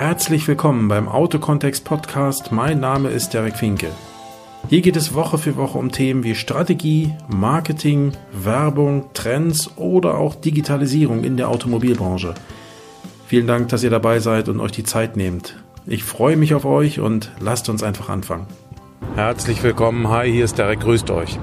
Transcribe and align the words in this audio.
Herzlich 0.00 0.48
willkommen 0.48 0.88
beim 0.88 1.10
Autokontext 1.10 1.84
Podcast. 1.84 2.52
Mein 2.52 2.80
Name 2.80 3.10
ist 3.10 3.34
Derek 3.34 3.54
Finke. 3.54 3.90
Hier 4.70 4.80
geht 4.80 4.96
es 4.96 5.12
Woche 5.12 5.36
für 5.36 5.58
Woche 5.58 5.76
um 5.76 5.92
Themen 5.92 6.24
wie 6.24 6.34
Strategie, 6.34 7.12
Marketing, 7.28 8.12
Werbung, 8.32 9.10
Trends 9.12 9.76
oder 9.76 10.16
auch 10.16 10.34
Digitalisierung 10.36 11.22
in 11.22 11.36
der 11.36 11.50
Automobilbranche. 11.50 12.32
Vielen 13.26 13.46
Dank, 13.46 13.68
dass 13.68 13.82
ihr 13.82 13.90
dabei 13.90 14.20
seid 14.20 14.48
und 14.48 14.58
euch 14.58 14.72
die 14.72 14.84
Zeit 14.84 15.18
nehmt. 15.18 15.62
Ich 15.84 16.02
freue 16.02 16.38
mich 16.38 16.54
auf 16.54 16.64
euch 16.64 16.98
und 16.98 17.30
lasst 17.38 17.68
uns 17.68 17.82
einfach 17.82 18.08
anfangen. 18.08 18.46
Herzlich 19.16 19.62
willkommen. 19.62 20.08
Hi, 20.08 20.32
hier 20.32 20.46
ist 20.46 20.56
Derek. 20.56 20.80
Grüßt 20.80 21.10
euch. 21.10 21.38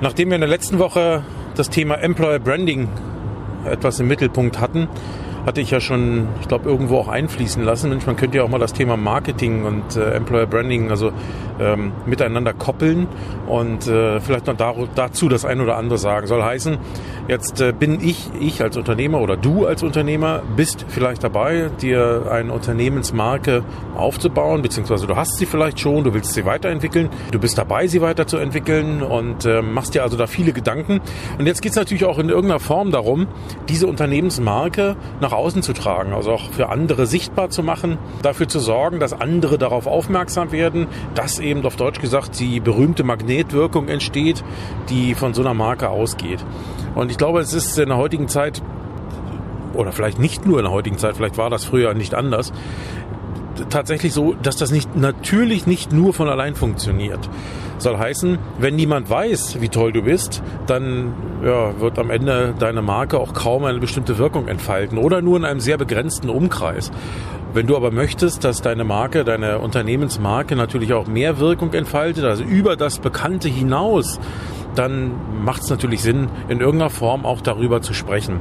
Nachdem 0.00 0.30
wir 0.30 0.36
in 0.36 0.40
der 0.40 0.48
letzten 0.48 0.78
Woche 0.78 1.22
das 1.54 1.68
Thema 1.68 1.96
Employer 1.96 2.38
Branding 2.38 2.88
etwas 3.66 4.00
im 4.00 4.08
Mittelpunkt 4.08 4.58
hatten, 4.58 4.88
hatte 5.46 5.60
ich 5.60 5.70
ja 5.70 5.80
schon, 5.80 6.28
ich 6.40 6.48
glaube, 6.48 6.68
irgendwo 6.68 6.98
auch 6.98 7.08
einfließen 7.08 7.62
lassen. 7.62 7.90
Mensch, 7.90 8.06
man 8.06 8.16
könnte 8.16 8.38
ja 8.38 8.44
auch 8.44 8.48
mal 8.48 8.58
das 8.58 8.72
Thema 8.72 8.96
Marketing 8.96 9.64
und 9.64 9.96
äh, 9.96 10.12
Employer 10.12 10.46
Branding 10.46 10.90
also 10.90 11.12
ähm, 11.60 11.92
miteinander 12.06 12.52
koppeln 12.52 13.06
und 13.46 13.86
äh, 13.86 14.20
vielleicht 14.20 14.46
noch 14.46 14.56
dazu 14.94 15.28
das 15.28 15.44
ein 15.44 15.60
oder 15.60 15.76
andere 15.76 15.98
sagen. 15.98 16.26
Soll 16.26 16.42
heißen, 16.42 16.78
jetzt 17.28 17.60
äh, 17.60 17.72
bin 17.72 18.00
ich, 18.00 18.30
ich 18.40 18.62
als 18.62 18.76
Unternehmer 18.76 19.20
oder 19.20 19.36
du 19.36 19.66
als 19.66 19.82
Unternehmer 19.82 20.42
bist 20.56 20.84
vielleicht 20.88 21.24
dabei, 21.24 21.70
dir 21.80 22.26
eine 22.30 22.52
Unternehmensmarke 22.52 23.64
aufzubauen, 23.96 24.62
beziehungsweise 24.62 25.06
du 25.06 25.16
hast 25.16 25.36
sie 25.36 25.46
vielleicht 25.46 25.80
schon, 25.80 26.04
du 26.04 26.14
willst 26.14 26.32
sie 26.34 26.44
weiterentwickeln, 26.44 27.08
du 27.30 27.38
bist 27.38 27.56
dabei, 27.56 27.86
sie 27.86 28.02
weiterzuentwickeln 28.02 29.02
und 29.02 29.44
äh, 29.44 29.62
machst 29.62 29.94
dir 29.94 30.02
also 30.02 30.16
da 30.16 30.26
viele 30.26 30.52
Gedanken. 30.52 31.00
Und 31.38 31.46
jetzt 31.46 31.62
geht 31.62 31.72
es 31.72 31.76
natürlich 31.76 32.04
auch 32.04 32.18
in 32.18 32.28
irgendeiner 32.28 32.60
Form 32.60 32.90
darum, 32.90 33.26
diese 33.68 33.86
Unternehmensmarke 33.86 34.96
nach 35.20 35.32
außen 35.32 35.62
zu 35.62 35.72
tragen, 35.72 36.12
also 36.12 36.32
auch 36.32 36.50
für 36.50 36.68
andere 36.68 37.06
sichtbar 37.06 37.50
zu 37.50 37.62
machen, 37.62 37.98
dafür 38.22 38.48
zu 38.48 38.60
sorgen, 38.60 39.00
dass 39.00 39.12
andere 39.12 39.58
darauf 39.58 39.86
aufmerksam 39.86 40.52
werden, 40.52 40.86
dass 41.14 41.38
eben 41.38 41.64
auf 41.64 41.76
Deutsch 41.76 42.00
gesagt 42.00 42.38
die 42.40 42.60
berühmte 42.60 43.04
Magnetwirkung 43.04 43.88
entsteht, 43.88 44.44
die 44.90 45.14
von 45.14 45.34
so 45.34 45.42
einer 45.42 45.54
Marke 45.54 45.88
ausgeht. 45.88 46.44
Und 46.94 47.13
ich 47.14 47.18
glaube, 47.18 47.38
es 47.38 47.54
ist 47.54 47.78
in 47.78 47.90
der 47.90 47.96
heutigen 47.96 48.26
Zeit 48.26 48.60
oder 49.72 49.92
vielleicht 49.92 50.18
nicht 50.18 50.46
nur 50.46 50.58
in 50.58 50.64
der 50.64 50.72
heutigen 50.72 50.98
Zeit, 50.98 51.16
vielleicht 51.16 51.38
war 51.38 51.48
das 51.48 51.64
früher 51.64 51.94
nicht 51.94 52.12
anders, 52.12 52.52
tatsächlich 53.70 54.12
so, 54.12 54.34
dass 54.34 54.56
das 54.56 54.72
nicht 54.72 54.96
natürlich 54.96 55.64
nicht 55.64 55.92
nur 55.92 56.12
von 56.12 56.28
allein 56.28 56.56
funktioniert. 56.56 57.30
Soll 57.78 57.98
heißen, 57.98 58.38
wenn 58.58 58.74
niemand 58.74 59.08
weiß, 59.08 59.60
wie 59.60 59.68
toll 59.68 59.92
du 59.92 60.02
bist, 60.02 60.42
dann 60.66 61.12
ja, 61.44 61.78
wird 61.78 62.00
am 62.00 62.10
Ende 62.10 62.52
deine 62.58 62.82
Marke 62.82 63.20
auch 63.20 63.32
kaum 63.32 63.64
eine 63.64 63.78
bestimmte 63.78 64.18
Wirkung 64.18 64.48
entfalten 64.48 64.98
oder 64.98 65.22
nur 65.22 65.36
in 65.36 65.44
einem 65.44 65.60
sehr 65.60 65.78
begrenzten 65.78 66.28
Umkreis. 66.28 66.90
Wenn 67.52 67.68
du 67.68 67.76
aber 67.76 67.92
möchtest, 67.92 68.42
dass 68.42 68.60
deine 68.60 68.82
Marke, 68.82 69.22
deine 69.22 69.60
Unternehmensmarke 69.60 70.56
natürlich 70.56 70.92
auch 70.92 71.06
mehr 71.06 71.38
Wirkung 71.38 71.74
entfaltet, 71.74 72.24
also 72.24 72.42
über 72.42 72.74
das 72.74 72.98
Bekannte 72.98 73.48
hinaus, 73.48 74.18
dann 74.74 75.12
macht 75.44 75.62
es 75.62 75.70
natürlich 75.70 76.02
Sinn, 76.02 76.28
in 76.48 76.60
irgendeiner 76.60 76.90
Form 76.90 77.26
auch 77.26 77.40
darüber 77.40 77.82
zu 77.82 77.94
sprechen. 77.94 78.40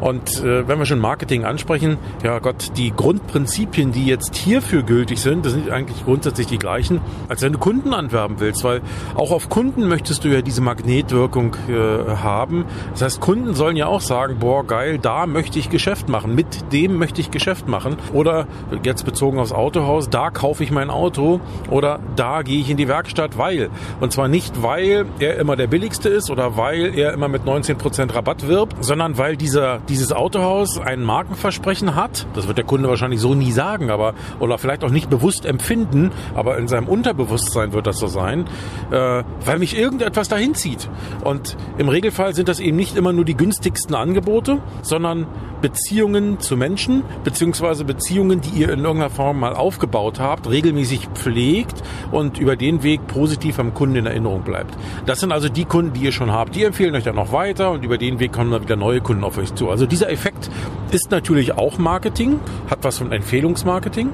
Und 0.00 0.42
äh, 0.42 0.66
wenn 0.68 0.78
wir 0.78 0.86
schon 0.86 0.98
Marketing 0.98 1.44
ansprechen, 1.44 1.98
ja 2.22 2.38
Gott, 2.38 2.76
die 2.76 2.92
Grundprinzipien, 2.92 3.92
die 3.92 4.06
jetzt 4.06 4.36
hierfür 4.36 4.82
gültig 4.82 5.20
sind, 5.20 5.44
das 5.44 5.52
sind 5.52 5.70
eigentlich 5.70 6.04
grundsätzlich 6.04 6.46
die 6.46 6.58
gleichen, 6.58 7.00
als 7.28 7.42
wenn 7.42 7.52
du 7.52 7.58
Kunden 7.58 7.92
anwerben 7.92 8.40
willst, 8.40 8.64
weil 8.64 8.80
auch 9.14 9.30
auf 9.30 9.48
Kunden 9.48 9.88
möchtest 9.88 10.24
du 10.24 10.28
ja 10.28 10.42
diese 10.42 10.60
Magnetwirkung 10.60 11.56
äh, 11.68 12.16
haben. 12.16 12.64
Das 12.92 13.02
heißt, 13.02 13.20
Kunden 13.20 13.54
sollen 13.54 13.76
ja 13.76 13.86
auch 13.86 14.00
sagen, 14.00 14.38
boah, 14.38 14.66
geil, 14.66 14.98
da 14.98 15.26
möchte 15.26 15.58
ich 15.58 15.70
Geschäft 15.70 16.08
machen, 16.08 16.34
mit 16.34 16.72
dem 16.72 16.96
möchte 16.96 17.20
ich 17.20 17.30
Geschäft 17.30 17.68
machen. 17.68 17.96
Oder 18.12 18.46
jetzt 18.82 19.04
bezogen 19.04 19.38
aufs 19.38 19.52
Autohaus, 19.52 20.10
da 20.10 20.30
kaufe 20.30 20.64
ich 20.64 20.70
mein 20.70 20.90
Auto 20.90 21.40
oder 21.70 22.00
da 22.16 22.42
gehe 22.42 22.60
ich 22.60 22.70
in 22.70 22.76
die 22.76 22.88
Werkstatt, 22.88 23.38
weil. 23.38 23.70
Und 24.00 24.12
zwar 24.12 24.28
nicht, 24.28 24.62
weil 24.62 25.06
er 25.18 25.36
immer 25.36 25.56
der 25.56 25.67
billigste 25.68 26.08
ist 26.08 26.30
oder 26.30 26.56
weil 26.56 26.98
er 26.98 27.12
immer 27.12 27.28
mit 27.28 27.42
19% 27.42 28.14
Rabatt 28.14 28.46
wirbt, 28.46 28.84
sondern 28.84 29.18
weil 29.18 29.36
dieser, 29.36 29.78
dieses 29.88 30.12
Autohaus 30.12 30.78
ein 30.78 31.02
Markenversprechen 31.02 31.94
hat. 31.94 32.26
Das 32.34 32.46
wird 32.48 32.58
der 32.58 32.64
Kunde 32.64 32.88
wahrscheinlich 32.88 33.20
so 33.20 33.34
nie 33.34 33.52
sagen, 33.52 33.90
aber 33.90 34.14
oder 34.40 34.58
vielleicht 34.58 34.84
auch 34.84 34.90
nicht 34.90 35.10
bewusst 35.10 35.44
empfinden, 35.44 36.10
aber 36.34 36.58
in 36.58 36.68
seinem 36.68 36.88
Unterbewusstsein 36.88 37.72
wird 37.72 37.86
das 37.86 37.98
so 37.98 38.06
sein, 38.06 38.46
äh, 38.90 39.22
weil 39.44 39.58
mich 39.58 39.78
irgendetwas 39.78 40.28
dahin 40.28 40.54
zieht. 40.54 40.88
Und 41.24 41.56
im 41.78 41.88
Regelfall 41.88 42.34
sind 42.34 42.48
das 42.48 42.60
eben 42.60 42.76
nicht 42.76 42.96
immer 42.96 43.12
nur 43.12 43.24
die 43.24 43.36
günstigsten 43.36 43.94
Angebote, 43.94 44.60
sondern 44.82 45.26
Beziehungen 45.60 46.38
zu 46.40 46.56
Menschen, 46.56 47.02
beziehungsweise 47.24 47.84
Beziehungen, 47.84 48.40
die 48.40 48.60
ihr 48.60 48.70
in 48.70 48.80
irgendeiner 48.80 49.10
Form 49.10 49.40
mal 49.40 49.54
aufgebaut 49.54 50.20
habt, 50.20 50.48
regelmäßig 50.48 51.08
pflegt 51.14 51.82
und 52.12 52.38
über 52.38 52.56
den 52.56 52.82
Weg 52.82 53.06
positiv 53.08 53.58
am 53.58 53.74
Kunden 53.74 53.96
in 53.96 54.06
Erinnerung 54.06 54.42
bleibt. 54.42 54.76
Das 55.06 55.20
sind 55.20 55.32
also 55.32 55.48
die 55.48 55.57
Kunden, 55.64 55.92
die 55.92 56.00
ihr 56.00 56.12
schon 56.12 56.32
habt. 56.32 56.54
Die 56.54 56.64
empfehlen 56.64 56.94
euch 56.94 57.04
dann 57.04 57.16
noch 57.16 57.32
weiter 57.32 57.70
und 57.70 57.84
über 57.84 57.98
den 57.98 58.18
Weg 58.20 58.32
kommen 58.32 58.50
dann 58.50 58.62
wieder 58.62 58.76
neue 58.76 59.00
Kunden 59.00 59.24
auf 59.24 59.38
euch 59.38 59.54
zu. 59.54 59.70
Also 59.70 59.86
dieser 59.86 60.10
Effekt 60.10 60.50
ist 60.90 61.10
natürlich 61.10 61.52
auch 61.52 61.78
Marketing, 61.78 62.40
hat 62.70 62.78
was 62.82 62.98
von 62.98 63.12
Empfehlungsmarketing. 63.12 64.10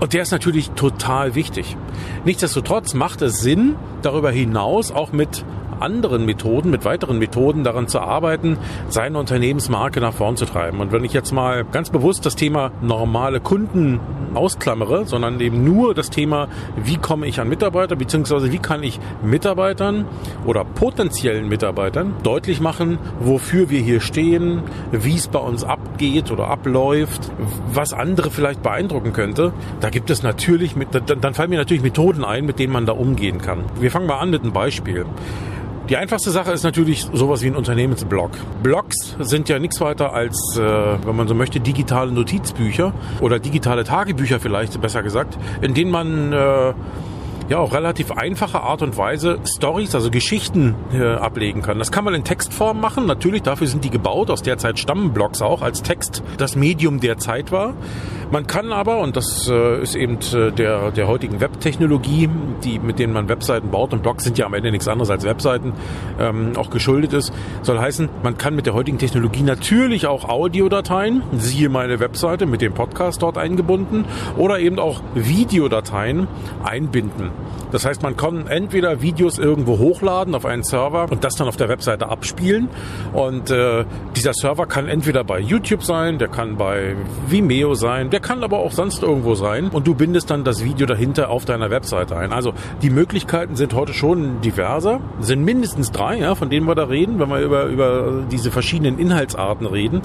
Und 0.00 0.12
der 0.12 0.22
ist 0.22 0.32
natürlich 0.32 0.70
total 0.70 1.34
wichtig. 1.34 1.76
Nichtsdestotrotz 2.24 2.94
macht 2.94 3.22
es 3.22 3.40
Sinn, 3.40 3.76
darüber 4.02 4.30
hinaus 4.30 4.90
auch 4.90 5.12
mit 5.12 5.44
anderen 5.80 6.24
Methoden, 6.24 6.70
mit 6.70 6.84
weiteren 6.84 7.18
Methoden 7.18 7.64
daran 7.64 7.88
zu 7.88 8.00
arbeiten, 8.00 8.58
seine 8.88 9.18
Unternehmensmarke 9.18 10.00
nach 10.00 10.14
vorn 10.14 10.36
zu 10.36 10.46
treiben. 10.46 10.80
Und 10.80 10.92
wenn 10.92 11.04
ich 11.04 11.12
jetzt 11.12 11.32
mal 11.32 11.64
ganz 11.64 11.90
bewusst 11.90 12.26
das 12.26 12.36
Thema 12.36 12.70
normale 12.82 13.40
Kunden 13.40 14.00
ausklammere, 14.34 15.06
sondern 15.06 15.40
eben 15.40 15.64
nur 15.64 15.94
das 15.94 16.10
Thema, 16.10 16.48
wie 16.76 16.96
komme 16.96 17.26
ich 17.26 17.40
an 17.40 17.48
Mitarbeiter, 17.48 17.96
beziehungsweise 17.96 18.52
wie 18.52 18.58
kann 18.58 18.82
ich 18.82 18.98
Mitarbeitern 19.22 20.06
oder 20.44 20.64
potenziellen 20.64 21.48
Mitarbeitern 21.48 22.14
deutlich 22.22 22.60
machen, 22.60 22.98
wofür 23.20 23.70
wir 23.70 23.80
hier 23.80 24.00
stehen, 24.00 24.62
wie 24.92 25.14
es 25.14 25.28
bei 25.28 25.38
uns 25.38 25.64
abgeht 25.64 26.30
oder 26.30 26.48
abläuft, 26.48 27.30
was 27.72 27.92
andere 27.92 28.30
vielleicht 28.30 28.62
beeindrucken 28.62 29.12
könnte, 29.12 29.52
da 29.80 29.90
gibt 29.90 30.10
es 30.10 30.22
natürlich, 30.22 30.74
dann 31.06 31.34
fallen 31.34 31.50
mir 31.50 31.58
natürlich 31.58 31.82
Methoden 31.82 32.24
ein, 32.24 32.46
mit 32.46 32.58
denen 32.58 32.72
man 32.72 32.86
da 32.86 32.92
umgehen 32.92 33.38
kann. 33.38 33.64
Wir 33.80 33.90
fangen 33.90 34.06
mal 34.06 34.18
an 34.18 34.30
mit 34.30 34.42
einem 34.42 34.52
Beispiel. 34.52 35.06
Die 35.90 35.98
einfachste 35.98 36.30
Sache 36.30 36.50
ist 36.50 36.62
natürlich 36.62 37.06
sowas 37.12 37.42
wie 37.42 37.48
ein 37.48 37.56
Unternehmensblog. 37.56 38.30
Blogs 38.62 39.16
sind 39.18 39.50
ja 39.50 39.58
nichts 39.58 39.82
weiter 39.82 40.14
als, 40.14 40.56
äh, 40.56 40.62
wenn 40.62 41.14
man 41.14 41.28
so 41.28 41.34
möchte, 41.34 41.60
digitale 41.60 42.10
Notizbücher 42.10 42.94
oder 43.20 43.38
digitale 43.38 43.84
Tagebücher 43.84 44.40
vielleicht, 44.40 44.80
besser 44.80 45.02
gesagt, 45.02 45.36
in 45.60 45.74
denen 45.74 45.90
man 45.90 46.32
äh, 46.32 46.72
ja 47.48 47.58
auch 47.58 47.72
relativ 47.72 48.10
einfache 48.12 48.60
Art 48.60 48.82
und 48.82 48.96
Weise 48.96 49.38
Stories, 49.44 49.94
also 49.94 50.10
Geschichten 50.10 50.74
äh, 50.92 51.02
ablegen 51.02 51.62
kann. 51.62 51.78
Das 51.78 51.92
kann 51.92 52.04
man 52.04 52.14
in 52.14 52.24
Textform 52.24 52.80
machen. 52.80 53.06
Natürlich, 53.06 53.42
dafür 53.42 53.66
sind 53.66 53.84
die 53.84 53.90
gebaut. 53.90 54.30
Aus 54.30 54.42
der 54.42 54.58
Zeit 54.58 54.78
stammen 54.78 55.12
Blogs 55.12 55.42
auch 55.42 55.62
als 55.62 55.82
Text 55.82 56.22
das 56.38 56.56
Medium 56.56 57.00
der 57.00 57.18
Zeit 57.18 57.52
war. 57.52 57.74
Man 58.30 58.46
kann 58.46 58.72
aber, 58.72 58.98
und 58.98 59.16
das 59.16 59.48
äh, 59.48 59.82
ist 59.82 59.94
eben 59.94 60.18
äh, 60.32 60.50
der, 60.50 60.90
der 60.90 61.06
heutigen 61.06 61.40
Webtechnologie, 61.40 62.28
die, 62.64 62.78
mit 62.78 62.98
denen 62.98 63.12
man 63.12 63.28
Webseiten 63.28 63.70
baut, 63.70 63.92
und 63.92 64.02
Blogs 64.02 64.24
sind 64.24 64.38
ja 64.38 64.46
am 64.46 64.54
Ende 64.54 64.70
nichts 64.70 64.88
anderes 64.88 65.10
als 65.10 65.24
Webseiten, 65.24 65.72
ähm, 66.18 66.52
auch 66.56 66.70
geschuldet 66.70 67.12
ist, 67.12 67.32
soll 67.62 67.78
heißen, 67.78 68.08
man 68.22 68.38
kann 68.38 68.56
mit 68.56 68.66
der 68.66 68.74
heutigen 68.74 68.98
Technologie 68.98 69.42
natürlich 69.42 70.06
auch 70.06 70.28
Audiodateien, 70.28 71.22
siehe 71.32 71.68
meine 71.68 72.00
Webseite 72.00 72.46
mit 72.46 72.60
dem 72.60 72.72
Podcast 72.72 73.22
dort 73.22 73.38
eingebunden, 73.38 74.04
oder 74.36 74.58
eben 74.58 74.78
auch 74.78 75.02
Videodateien 75.14 76.26
einbinden. 76.64 77.33
Das 77.74 77.84
heißt, 77.84 78.04
man 78.04 78.16
kann 78.16 78.46
entweder 78.46 79.02
Videos 79.02 79.38
irgendwo 79.38 79.78
hochladen 79.78 80.36
auf 80.36 80.44
einen 80.44 80.62
Server 80.62 81.10
und 81.10 81.24
das 81.24 81.34
dann 81.34 81.48
auf 81.48 81.56
der 81.56 81.68
Webseite 81.68 82.08
abspielen. 82.08 82.68
Und 83.12 83.50
äh, 83.50 83.84
dieser 84.14 84.32
Server 84.32 84.66
kann 84.66 84.86
entweder 84.86 85.24
bei 85.24 85.40
YouTube 85.40 85.82
sein, 85.82 86.18
der 86.18 86.28
kann 86.28 86.56
bei 86.56 86.94
Vimeo 87.26 87.74
sein, 87.74 88.10
der 88.10 88.20
kann 88.20 88.44
aber 88.44 88.60
auch 88.60 88.70
sonst 88.70 89.02
irgendwo 89.02 89.34
sein. 89.34 89.70
Und 89.70 89.88
du 89.88 89.94
bindest 89.96 90.30
dann 90.30 90.44
das 90.44 90.62
Video 90.62 90.86
dahinter 90.86 91.30
auf 91.30 91.46
deiner 91.46 91.70
Webseite 91.70 92.16
ein. 92.16 92.32
Also 92.32 92.54
die 92.80 92.90
Möglichkeiten 92.90 93.56
sind 93.56 93.74
heute 93.74 93.92
schon 93.92 94.40
diverser, 94.40 95.00
sind 95.18 95.44
mindestens 95.44 95.90
drei, 95.90 96.18
ja, 96.18 96.36
von 96.36 96.50
denen 96.50 96.66
wir 96.66 96.76
da 96.76 96.84
reden, 96.84 97.18
wenn 97.18 97.28
wir 97.28 97.40
über, 97.40 97.64
über 97.64 98.22
diese 98.30 98.52
verschiedenen 98.52 99.00
Inhaltsarten 99.00 99.66
reden, 99.66 100.02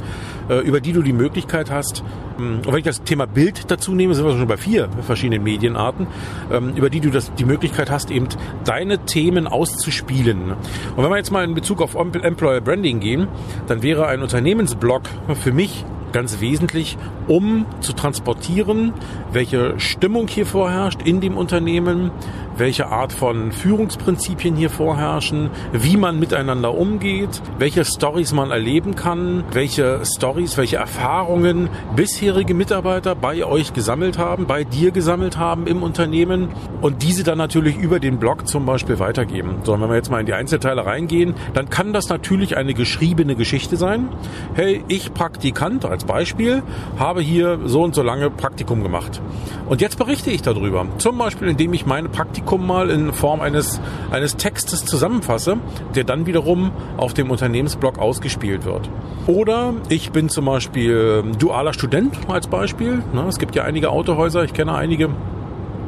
äh, 0.50 0.60
über 0.62 0.80
die 0.80 0.94
du 0.94 1.04
die 1.04 1.14
Möglichkeit 1.14 1.70
hast, 1.70 2.04
ähm, 2.40 2.62
und 2.66 2.68
wenn 2.68 2.78
ich 2.78 2.86
das 2.86 3.04
Thema 3.04 3.26
Bild 3.26 3.70
dazu 3.70 3.94
nehme, 3.94 4.14
sind 4.14 4.26
wir 4.26 4.38
schon 4.38 4.48
bei 4.48 4.58
vier 4.58 4.90
verschiedenen 5.02 5.44
Medienarten, 5.44 6.08
ähm, 6.52 6.74
über 6.76 6.90
die 6.90 7.00
du 7.00 7.10
das, 7.10 7.19
die 7.38 7.46
Möglichkeit 7.46 7.90
hast, 7.92 8.12
eben 8.12 8.28
deine 8.66 9.06
Themen 9.06 9.48
auszuspielen. 9.48 10.52
Und 10.96 11.04
wenn 11.04 11.10
wir 11.10 11.18
jetzt 11.18 11.32
mal 11.32 11.44
in 11.44 11.54
Bezug 11.54 11.82
auf 11.82 11.96
Employer 11.96 12.62
Branding 12.62 13.00
gehen, 13.00 13.28
dann 13.68 13.84
wäre 13.84 14.08
ein 14.08 14.22
Unternehmensblog 14.22 15.04
für 15.42 15.52
mich 15.52 15.86
ganz 16.12 16.40
wesentlich, 16.40 16.98
um 17.28 17.66
zu 17.82 17.94
transportieren, 17.94 18.94
welche 19.32 19.80
Stimmung 19.80 20.28
hier 20.28 20.46
vorherrscht 20.46 21.02
in 21.04 21.22
dem 21.22 21.38
Unternehmen, 21.38 22.12
welche 22.60 22.88
Art 22.88 23.14
von 23.14 23.52
Führungsprinzipien 23.52 24.56
hier 24.56 24.70
vorherrschen, 24.70 25.50
wie 25.72 25.98
man 25.98 26.20
miteinander 26.20 26.76
umgeht, 26.76 27.42
welche 27.58 27.86
Stories 27.86 28.34
man 28.34 28.52
erleben 28.52 28.96
kann, 28.96 29.46
welche 29.52 30.02
Stories, 30.06 30.58
welche 30.58 30.76
Erfahrungen 30.76 31.70
bisherige 31.96 32.54
Mitarbeiter 32.54 33.16
bei 33.16 33.46
euch 33.46 33.74
gesammelt 33.74 34.18
haben, 34.18 34.46
bei 34.46 34.66
dir 34.66 34.92
gesammelt 34.92 35.38
haben 35.38 35.68
im 35.68 35.82
Unternehmen 35.82 36.50
und 36.82 37.02
diese 37.02 37.24
dann 37.24 37.38
natürlich 37.38 37.78
über 37.78 38.00
den 38.00 38.20
Blog 38.20 38.48
zum 38.48 38.66
Beispiel 38.66 39.00
weitergeben. 39.00 39.60
So, 39.64 39.80
wenn 39.80 39.90
wir 39.90 39.96
jetzt 39.96 40.12
mal 40.12 40.20
in 40.20 40.26
die 40.26 40.34
Einzelteile 40.34 40.86
reingehen, 40.86 41.36
dann 41.54 41.70
kann 41.70 41.94
das 41.94 42.10
natürlich 42.10 42.58
eine 42.58 42.74
geschriebene 42.74 43.36
Geschichte 43.36 43.78
sein. 43.78 44.10
Hey, 44.54 44.84
ich 44.90 45.14
Praktikant 45.14 45.86
als 45.86 46.04
Beispiel 46.04 46.62
habe 46.98 47.22
hier 47.22 47.60
so 47.66 47.84
und 47.84 47.96
so 47.96 48.04
lange 48.04 48.30
Praktikum 48.30 48.84
gemacht. 48.84 49.22
Und 49.68 49.82
jetzt 49.82 49.98
berichte 49.98 50.30
ich 50.32 50.42
darüber. 50.42 50.86
Zum 50.98 51.18
Beispiel, 51.18 51.48
indem 51.48 51.74
ich 51.74 51.86
mein 51.86 52.12
Praktikum 52.12 52.49
mal 52.58 52.90
in 52.90 53.14
Form 53.14 53.42
eines, 53.42 53.80
eines 54.12 54.38
Textes 54.38 54.86
zusammenfasse, 54.86 55.58
der 55.96 56.04
dann 56.04 56.26
wiederum 56.26 56.72
auf 56.98 57.14
dem 57.14 57.32
Unternehmensblog 57.32 58.00
ausgespielt 58.00 58.66
wird. 58.66 58.90
Oder 59.28 59.74
ich 59.90 60.12
bin 60.12 60.30
zum 60.30 60.46
Beispiel 60.46 61.24
dualer 61.38 61.74
Student 61.74 62.18
als 62.28 62.48
Beispiel. 62.48 63.04
Es 63.28 63.38
gibt 63.38 63.56
ja 63.56 63.64
einige 63.64 63.90
Autohäuser, 63.92 64.44
ich 64.44 64.54
kenne 64.54 64.74
einige, 64.74 65.10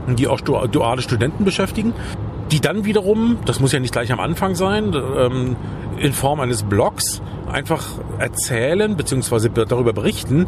die 0.08 0.28
auch 0.28 0.42
duale 0.42 1.02
Studenten 1.02 1.46
beschäftigen 1.46 1.94
die 2.52 2.60
dann 2.60 2.86
wiederum, 2.86 3.38
das 3.46 3.60
muss 3.60 3.72
ja 3.72 3.80
nicht 3.80 3.94
gleich 3.94 4.12
am 4.12 4.20
Anfang 4.20 4.56
sein, 4.56 4.94
ähm, 4.94 5.56
in 5.98 6.14
Form 6.14 6.40
eines 6.40 6.64
Blogs 6.64 7.22
einfach 7.52 7.88
erzählen 8.20 8.96
bzw. 8.96 9.50
darüber 9.66 9.94
berichten, 9.94 10.48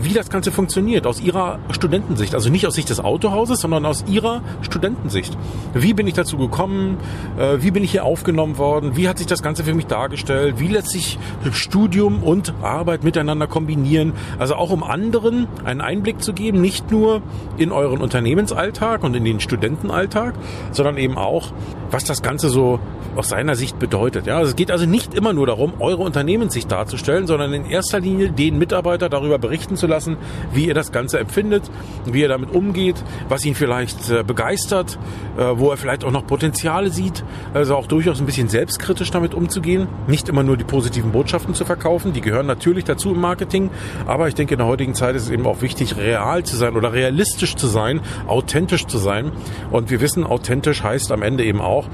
wie 0.00 0.12
das 0.12 0.30
Ganze 0.30 0.52
funktioniert 0.52 1.06
aus 1.06 1.20
ihrer 1.20 1.58
Studentensicht. 1.70 2.34
Also 2.34 2.50
nicht 2.50 2.66
aus 2.66 2.74
Sicht 2.74 2.90
des 2.90 3.00
Autohauses, 3.00 3.60
sondern 3.60 3.84
aus 3.84 4.04
ihrer 4.08 4.42
Studentensicht. 4.62 5.36
Wie 5.74 5.94
bin 5.94 6.06
ich 6.06 6.14
dazu 6.14 6.36
gekommen? 6.36 6.98
Äh, 7.38 7.62
wie 7.62 7.70
bin 7.70 7.84
ich 7.84 7.90
hier 7.90 8.04
aufgenommen 8.04 8.58
worden? 8.58 8.96
Wie 8.96 9.08
hat 9.08 9.18
sich 9.18 9.26
das 9.26 9.42
Ganze 9.42 9.64
für 9.64 9.74
mich 9.74 9.86
dargestellt? 9.86 10.58
Wie 10.58 10.68
lässt 10.68 10.90
sich 10.90 11.18
Studium 11.52 12.22
und 12.22 12.54
Arbeit 12.62 13.04
miteinander 13.04 13.46
kombinieren? 13.46 14.12
Also 14.38 14.54
auch 14.54 14.70
um 14.70 14.82
anderen 14.82 15.46
einen 15.64 15.80
Einblick 15.80 16.22
zu 16.22 16.32
geben, 16.32 16.60
nicht 16.60 16.90
nur 16.90 17.22
in 17.56 17.72
euren 17.72 18.00
Unternehmensalltag 18.00 19.02
und 19.02 19.14
in 19.14 19.24
den 19.24 19.40
Studentenalltag, 19.40 20.34
sondern 20.72 20.96
eben 20.96 21.16
auch, 21.18 21.52
was 21.90 22.04
das 22.04 22.22
Ganze 22.22 22.48
so 22.48 22.80
aus 23.16 23.28
seiner 23.28 23.56
Sicht 23.56 23.78
bedeutet. 23.78 24.26
Ja, 24.26 24.38
also 24.38 24.50
es 24.50 24.56
geht 24.56 24.70
also 24.70 24.86
nicht 24.86 25.14
immer 25.14 25.32
nur 25.32 25.46
darum, 25.46 25.74
eure 25.78 26.02
Unternehmenssicht 26.36 26.70
darzustellen, 26.70 27.26
sondern 27.26 27.52
in 27.54 27.64
erster 27.64 27.98
Linie 27.98 28.30
den 28.30 28.58
Mitarbeiter 28.58 29.08
darüber 29.08 29.38
berichten 29.38 29.76
zu 29.76 29.86
lassen, 29.86 30.18
wie 30.52 30.68
er 30.68 30.74
das 30.74 30.92
Ganze 30.92 31.18
empfindet, 31.18 31.70
wie 32.04 32.22
er 32.22 32.28
damit 32.28 32.54
umgeht, 32.54 32.96
was 33.28 33.44
ihn 33.46 33.54
vielleicht 33.54 34.10
äh, 34.10 34.22
begeistert, 34.22 34.98
äh, 35.38 35.42
wo 35.54 35.70
er 35.70 35.78
vielleicht 35.78 36.04
auch 36.04 36.10
noch 36.10 36.26
Potenziale 36.26 36.90
sieht, 36.90 37.24
also 37.54 37.74
auch 37.74 37.86
durchaus 37.86 38.20
ein 38.20 38.26
bisschen 38.26 38.48
selbstkritisch 38.48 39.10
damit 39.10 39.32
umzugehen, 39.32 39.88
nicht 40.06 40.28
immer 40.28 40.42
nur 40.42 40.58
die 40.58 40.64
positiven 40.64 41.12
Botschaften 41.12 41.54
zu 41.54 41.64
verkaufen, 41.64 42.12
die 42.12 42.20
gehören 42.20 42.46
natürlich 42.46 42.84
dazu 42.84 43.12
im 43.12 43.20
Marketing, 43.20 43.70
aber 44.06 44.28
ich 44.28 44.34
denke 44.34 44.54
in 44.54 44.58
der 44.58 44.66
heutigen 44.66 44.94
Zeit 44.94 45.16
ist 45.16 45.22
es 45.22 45.30
eben 45.30 45.46
auch 45.46 45.62
wichtig, 45.62 45.96
real 45.96 46.44
zu 46.44 46.56
sein 46.56 46.76
oder 46.76 46.92
realistisch 46.92 47.56
zu 47.56 47.66
sein, 47.66 48.00
authentisch 48.26 48.86
zu 48.86 48.98
sein. 48.98 49.32
Und 49.70 49.90
wir 49.90 50.00
wissen, 50.00 50.24
authentisch 50.24 50.82
heißt 50.82 51.10
am 51.12 51.22
Ende 51.22 51.44
eben 51.44 51.60
auch, 51.60 51.88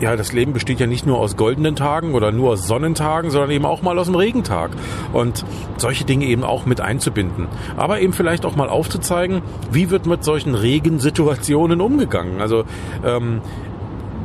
ja, 0.00 0.16
das 0.16 0.32
Leben 0.32 0.52
besteht 0.52 0.80
ja 0.80 0.86
nicht 0.86 1.06
nur 1.06 1.18
aus 1.18 1.36
goldenen 1.36 1.76
Tagen 1.76 2.14
oder 2.14 2.32
nur 2.32 2.52
aus 2.52 2.66
Sonnentagen, 2.66 3.30
sondern 3.30 3.50
eben 3.50 3.64
auch 3.64 3.82
mal 3.82 3.98
aus 3.98 4.06
dem 4.06 4.14
Regentag. 4.14 4.70
Und 5.12 5.44
solche 5.78 6.04
Dinge 6.04 6.26
eben 6.26 6.44
auch 6.44 6.66
mit 6.66 6.80
einzubinden. 6.80 7.48
Aber 7.76 8.00
eben 8.00 8.12
vielleicht 8.12 8.44
auch 8.44 8.56
mal 8.56 8.68
aufzuzeigen, 8.68 9.42
wie 9.70 9.90
wird 9.90 10.06
mit 10.06 10.24
solchen 10.24 10.54
Regensituationen 10.54 11.80
umgegangen. 11.80 12.40
Also 12.40 12.64
ähm, 13.04 13.40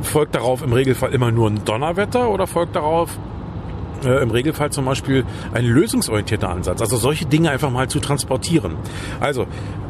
folgt 0.02 0.34
darauf 0.34 0.62
im 0.62 0.72
Regelfall 0.72 1.12
immer 1.12 1.30
nur 1.30 1.48
ein 1.48 1.64
Donnerwetter 1.64 2.30
oder 2.30 2.46
folgt 2.46 2.76
darauf 2.76 3.18
äh, 4.04 4.20
im 4.20 4.30
Regelfall 4.30 4.70
zum 4.70 4.84
Beispiel 4.84 5.24
ein 5.52 5.64
lösungsorientierter 5.64 6.48
Ansatz. 6.48 6.80
Also 6.80 6.96
solche 6.96 7.26
Dinge 7.26 7.50
einfach 7.50 7.70
mal 7.70 7.88
zu 7.88 8.00
transportieren. 8.00 8.76
Also 9.20 9.46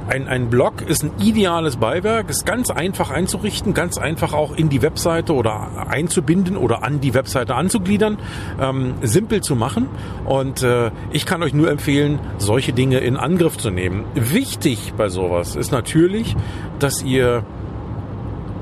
ein, 0.08 0.28
ein 0.28 0.50
Blog 0.50 0.82
ist 0.82 1.04
ein 1.04 1.12
ideales 1.20 1.76
Beiwerk, 1.76 2.28
ist 2.28 2.44
ganz 2.44 2.70
einfach 2.70 3.10
einzurichten, 3.10 3.72
ganz 3.72 3.98
einfach 3.98 4.32
auch 4.32 4.54
in 4.54 4.68
die 4.68 4.82
Webseite 4.82 5.34
oder 5.34 5.88
einzubinden 5.88 6.56
oder 6.56 6.82
an 6.82 7.00
die 7.00 7.14
Webseite 7.14 7.54
anzugliedern, 7.54 8.18
ähm, 8.60 8.94
simpel 9.02 9.40
zu 9.40 9.56
machen. 9.56 9.88
Und 10.24 10.62
äh, 10.62 10.90
ich 11.12 11.24
kann 11.24 11.42
euch 11.42 11.54
nur 11.54 11.70
empfehlen, 11.70 12.18
solche 12.38 12.72
Dinge 12.72 12.98
in 12.98 13.16
Angriff 13.16 13.56
zu 13.56 13.70
nehmen. 13.70 14.04
Wichtig 14.14 14.92
bei 14.96 15.08
sowas 15.08 15.56
ist 15.56 15.72
natürlich, 15.72 16.36
dass 16.78 17.02
ihr 17.02 17.44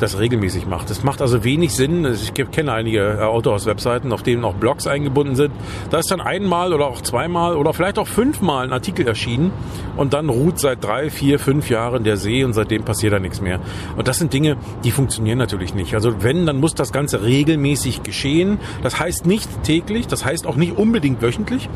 das 0.00 0.19
regelmäßig 0.19 0.67
macht. 0.67 0.91
Es 0.91 1.05
macht 1.05 1.20
also 1.23 1.44
wenig 1.44 1.75
Sinn. 1.75 2.05
Ich 2.06 2.35
kenne 2.35 2.73
einige 2.73 3.19
äh, 3.19 3.23
Autohaus-Webseiten, 3.23 4.12
auf 4.12 4.23
denen 4.23 4.44
auch 4.44 4.55
Blogs 4.55 4.87
eingebunden 4.87 5.37
sind. 5.37 5.52
Da 5.91 5.99
ist 5.99 6.11
dann 6.11 6.20
einmal 6.20 6.73
oder 6.73 6.87
auch 6.87 7.00
zweimal 7.00 7.56
oder 7.56 7.73
vielleicht 7.73 7.99
auch 7.99 8.06
fünfmal 8.06 8.64
ein 8.64 8.73
Artikel 8.73 9.06
erschienen 9.06 9.52
und 9.97 10.12
dann 10.12 10.29
ruht 10.29 10.58
seit 10.58 10.82
drei, 10.82 11.11
vier, 11.11 11.38
fünf 11.38 11.70
Jahren 11.70 12.05
der 12.05 12.17
See 12.17 12.44
und 12.44 12.52
seitdem 12.52 12.85
passiert 12.85 13.12
da 13.12 13.19
nichts 13.19 13.41
mehr. 13.41 13.61
Und 13.97 14.08
das 14.08 14.19
sind 14.19 14.32
Dinge, 14.32 14.56
die 14.85 14.91
funktionieren 14.91 15.38
natürlich 15.38 15.75
nicht. 15.75 15.94
Also 15.94 16.23
wenn, 16.23 16.47
dann 16.47 16.58
muss 16.58 16.75
das 16.75 16.93
Ganze 16.93 17.23
regelmäßig 17.23 18.02
geschehen. 18.02 18.58
Das 18.82 18.99
heißt 18.99 19.26
nicht 19.26 19.62
täglich, 19.62 20.06
das 20.06 20.25
heißt 20.25 20.47
auch 20.47 20.56
nicht 20.56 20.76
unbedingt 20.76 21.23
wöchentlich. 21.23 21.69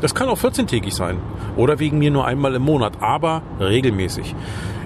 Das 0.00 0.14
kann 0.14 0.28
auch 0.28 0.38
14-tägig 0.38 0.94
sein 0.94 1.18
oder 1.56 1.78
wegen 1.78 1.98
mir 1.98 2.10
nur 2.10 2.26
einmal 2.26 2.54
im 2.54 2.62
Monat, 2.62 2.94
aber 3.00 3.42
regelmäßig. 3.58 4.34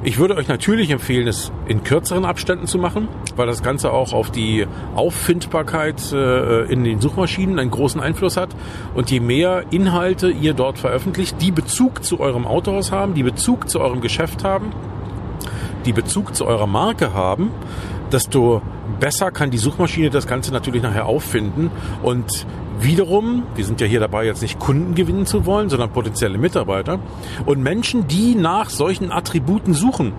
Ich 0.06 0.18
würde 0.18 0.36
euch 0.36 0.48
natürlich 0.48 0.90
empfehlen, 0.90 1.26
es 1.26 1.50
in 1.66 1.82
kürzeren 1.82 2.26
Abständen 2.26 2.66
zu 2.66 2.76
machen, 2.76 3.08
weil 3.36 3.46
das 3.46 3.62
Ganze 3.62 3.90
auch 3.90 4.12
auf 4.12 4.30
die 4.30 4.66
Auffindbarkeit 4.94 6.12
äh, 6.12 6.70
in 6.70 6.84
den 6.84 7.00
Suchmaschinen 7.00 7.58
einen 7.58 7.70
großen 7.70 8.02
Einfluss 8.02 8.36
hat. 8.36 8.50
Und 8.94 9.10
je 9.10 9.20
mehr 9.20 9.64
Inhalte 9.70 10.28
ihr 10.28 10.52
dort 10.52 10.78
veröffentlicht, 10.78 11.40
die 11.40 11.52
Bezug 11.52 12.04
zu 12.04 12.20
eurem 12.20 12.46
Autohaus 12.46 12.92
haben, 12.92 13.14
die 13.14 13.22
Bezug 13.22 13.70
zu 13.70 13.80
eurem 13.80 14.02
Geschäft 14.02 14.44
haben, 14.44 14.72
die 15.86 15.94
Bezug 15.94 16.34
zu 16.34 16.44
eurer 16.44 16.66
Marke 16.66 17.14
haben, 17.14 17.50
desto 18.12 18.60
besser 19.00 19.30
kann 19.30 19.50
die 19.50 19.58
Suchmaschine 19.58 20.10
das 20.10 20.26
Ganze 20.26 20.52
natürlich 20.52 20.82
nachher 20.82 21.06
auffinden 21.06 21.70
und 22.02 22.46
Wiederum, 22.80 23.44
wir 23.54 23.64
sind 23.64 23.80
ja 23.80 23.86
hier 23.86 24.00
dabei, 24.00 24.24
jetzt 24.26 24.42
nicht 24.42 24.58
Kunden 24.58 24.94
gewinnen 24.94 25.26
zu 25.26 25.46
wollen, 25.46 25.68
sondern 25.68 25.90
potenzielle 25.90 26.38
Mitarbeiter 26.38 26.98
und 27.46 27.62
Menschen, 27.62 28.06
die 28.08 28.34
nach 28.34 28.70
solchen 28.70 29.12
Attributen 29.12 29.74
suchen, 29.74 30.12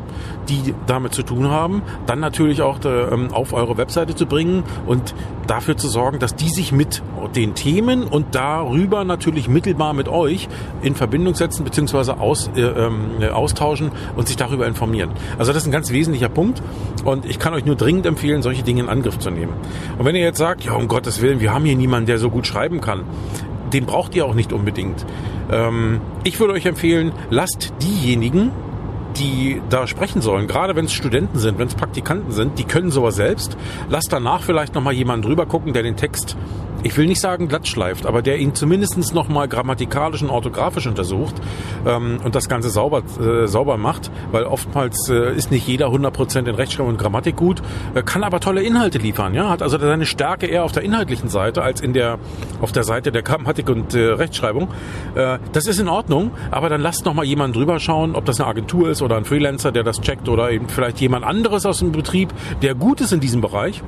die 0.50 0.74
damit 0.88 1.14
zu 1.14 1.24
tun 1.24 1.50
haben, 1.50 1.82
dann 2.06 2.20
natürlich 2.20 2.62
auch 2.62 2.80
ähm, 2.86 3.34
auf 3.34 3.54
eure 3.54 3.78
Webseite 3.78 4.16
zu 4.16 4.26
bringen 4.26 4.64
und 4.86 5.14
dafür 5.48 5.78
zu 5.78 5.88
sorgen, 5.88 6.20
dass 6.20 6.36
die 6.36 6.50
sich 6.50 6.72
mit 6.72 7.04
den 7.36 7.56
Themen 7.56 8.04
und 8.04 8.36
darüber 8.36 9.04
natürlich 9.04 9.48
mittelbar 9.48 9.94
mit 9.94 10.08
euch 10.08 10.48
in 10.82 10.96
Verbindung 10.96 11.36
setzen 11.36 11.64
bzw. 11.64 12.12
Aus, 12.12 12.50
äh, 12.56 12.62
äh, 12.62 13.30
austauschen 13.30 13.92
und 14.16 14.28
sich 14.28 14.38
darüber 14.38 14.68
informieren. 14.68 15.12
Also 15.38 15.52
das 15.52 15.64
ist 15.64 15.68
ein 15.68 15.72
ganz 15.72 15.92
wesentlicher 15.92 16.30
Punkt 16.30 16.62
und 17.04 17.26
ich 17.26 17.40
kann 17.40 17.54
euch 17.54 17.66
nur 17.66 17.76
dringend 17.76 18.06
empfehlen, 18.06 18.42
solche 18.42 18.64
Dinge 18.64 18.82
in 18.82 18.90
Angriff 18.90 19.20
zu 19.20 19.30
nehmen. 19.30 19.54
Und 19.98 20.06
wenn 20.06 20.16
ihr 20.16 20.24
jetzt 20.24 20.38
sagt, 20.38 20.64
ja 20.64 20.74
um 20.74 20.88
Gottes 20.88 21.22
Willen, 21.22 21.40
wir 21.40 21.54
haben 21.54 21.66
hier 21.66 21.76
niemanden, 21.76 22.08
der 22.08 22.18
so 22.18 22.30
gut 22.30 22.45
schreiben 22.46 22.82
kann, 22.82 23.04
den 23.74 23.86
braucht 23.86 24.16
ihr 24.16 24.26
auch 24.26 24.36
nicht 24.36 24.54
unbedingt. 24.54 25.06
Ähm, 25.52 26.02
ich 26.24 26.40
würde 26.40 26.54
euch 26.54 26.66
empfehlen, 26.66 27.12
lasst 27.30 27.74
diejenigen, 27.82 28.52
die 29.18 29.62
da 29.70 29.88
sprechen 29.88 30.22
sollen, 30.22 30.48
gerade 30.48 30.76
wenn 30.76 30.86
es 30.86 30.94
Studenten 30.94 31.40
sind, 31.40 31.58
wenn 31.58 31.68
es 31.68 31.76
Praktikanten 31.76 32.32
sind, 32.32 32.60
die 32.60 32.66
können 32.66 32.92
sowas 32.92 33.16
selbst. 33.16 33.58
Lasst 33.90 34.12
danach 34.12 34.44
vielleicht 34.44 34.76
nochmal 34.76 34.94
jemanden 34.94 35.26
drüber 35.26 35.46
gucken, 35.46 35.74
der 35.74 35.84
den 35.84 35.96
Text 35.96 36.36
ich 36.86 36.96
will 36.98 37.08
nicht 37.08 37.20
sagen 37.20 37.48
glatt 37.48 37.68
schleift, 37.68 38.06
aber 38.06 38.22
der 38.22 38.38
ihn 38.38 38.54
zumindest 38.54 39.14
nochmal 39.16 39.48
grammatikalisch 39.48 40.22
und 40.22 40.30
orthografisch 40.30 40.86
untersucht 40.86 41.34
ähm, 41.84 42.20
und 42.24 42.36
das 42.36 42.48
Ganze 42.48 42.70
sauber, 42.70 43.02
äh, 43.20 43.48
sauber 43.48 43.78
macht, 43.78 44.12
weil 44.32 44.44
oftmals 44.44 45.10
äh, 45.10 45.36
ist 45.36 45.50
nicht 45.50 45.68
jeder 45.68 45.88
100% 45.88 46.48
in 46.48 46.54
Rechtschreibung 46.54 46.92
und 46.92 47.00
Grammatik 47.00 47.38
gut, 47.38 47.64
äh, 47.96 48.04
kann 48.04 48.24
aber 48.24 48.40
tolle 48.40 48.62
Inhalte 48.62 49.00
liefern, 49.00 49.34
ja, 49.34 49.50
hat 49.50 49.64
also 49.64 49.80
seine 49.80 50.06
Stärke 50.06 50.46
eher 50.46 50.64
auf 50.64 50.74
der 50.74 50.84
inhaltlichen 50.84 51.28
Seite 51.28 51.64
als 51.64 51.82
in 51.82 51.94
der, 51.94 52.20
auf 52.62 52.72
der 52.72 52.84
Seite 52.84 53.12
der 53.12 53.24
Grammatik 53.24 53.68
und 53.68 53.96
äh, 53.96 54.12
Rechtschreibung. 54.12 54.68
Äh, 55.16 55.40
das 55.54 55.66
ist 55.66 55.80
in 55.80 55.88
Ordnung, 55.88 56.30
aber 56.52 56.70
dann 56.70 56.82
lasst 56.82 57.04
nochmal 57.04 57.26
jemanden 57.26 57.58
drüber 57.58 57.80
schauen, 57.80 58.14
ob 58.14 58.26
das 58.26 58.40
eine 58.40 58.48
Agentur 58.48 58.92
ist 58.92 59.02
oder 59.02 59.18
ein 59.18 59.26
Freelancer, 59.26 59.72
der 59.72 59.82
das 59.82 60.02
checkt 60.02 60.30
oder 60.30 60.52
eben 60.52 60.70
vielleicht 60.70 61.02
jemand 61.02 61.26
anderes 61.26 61.66
aus 61.66 61.80
dem 61.80 61.92
Betrieb, 61.92 62.32
der 62.62 62.76
gut 62.76 63.02
ist 63.02 63.12
in 63.12 63.22
diesem 63.22 63.42
Bereich 63.42 63.82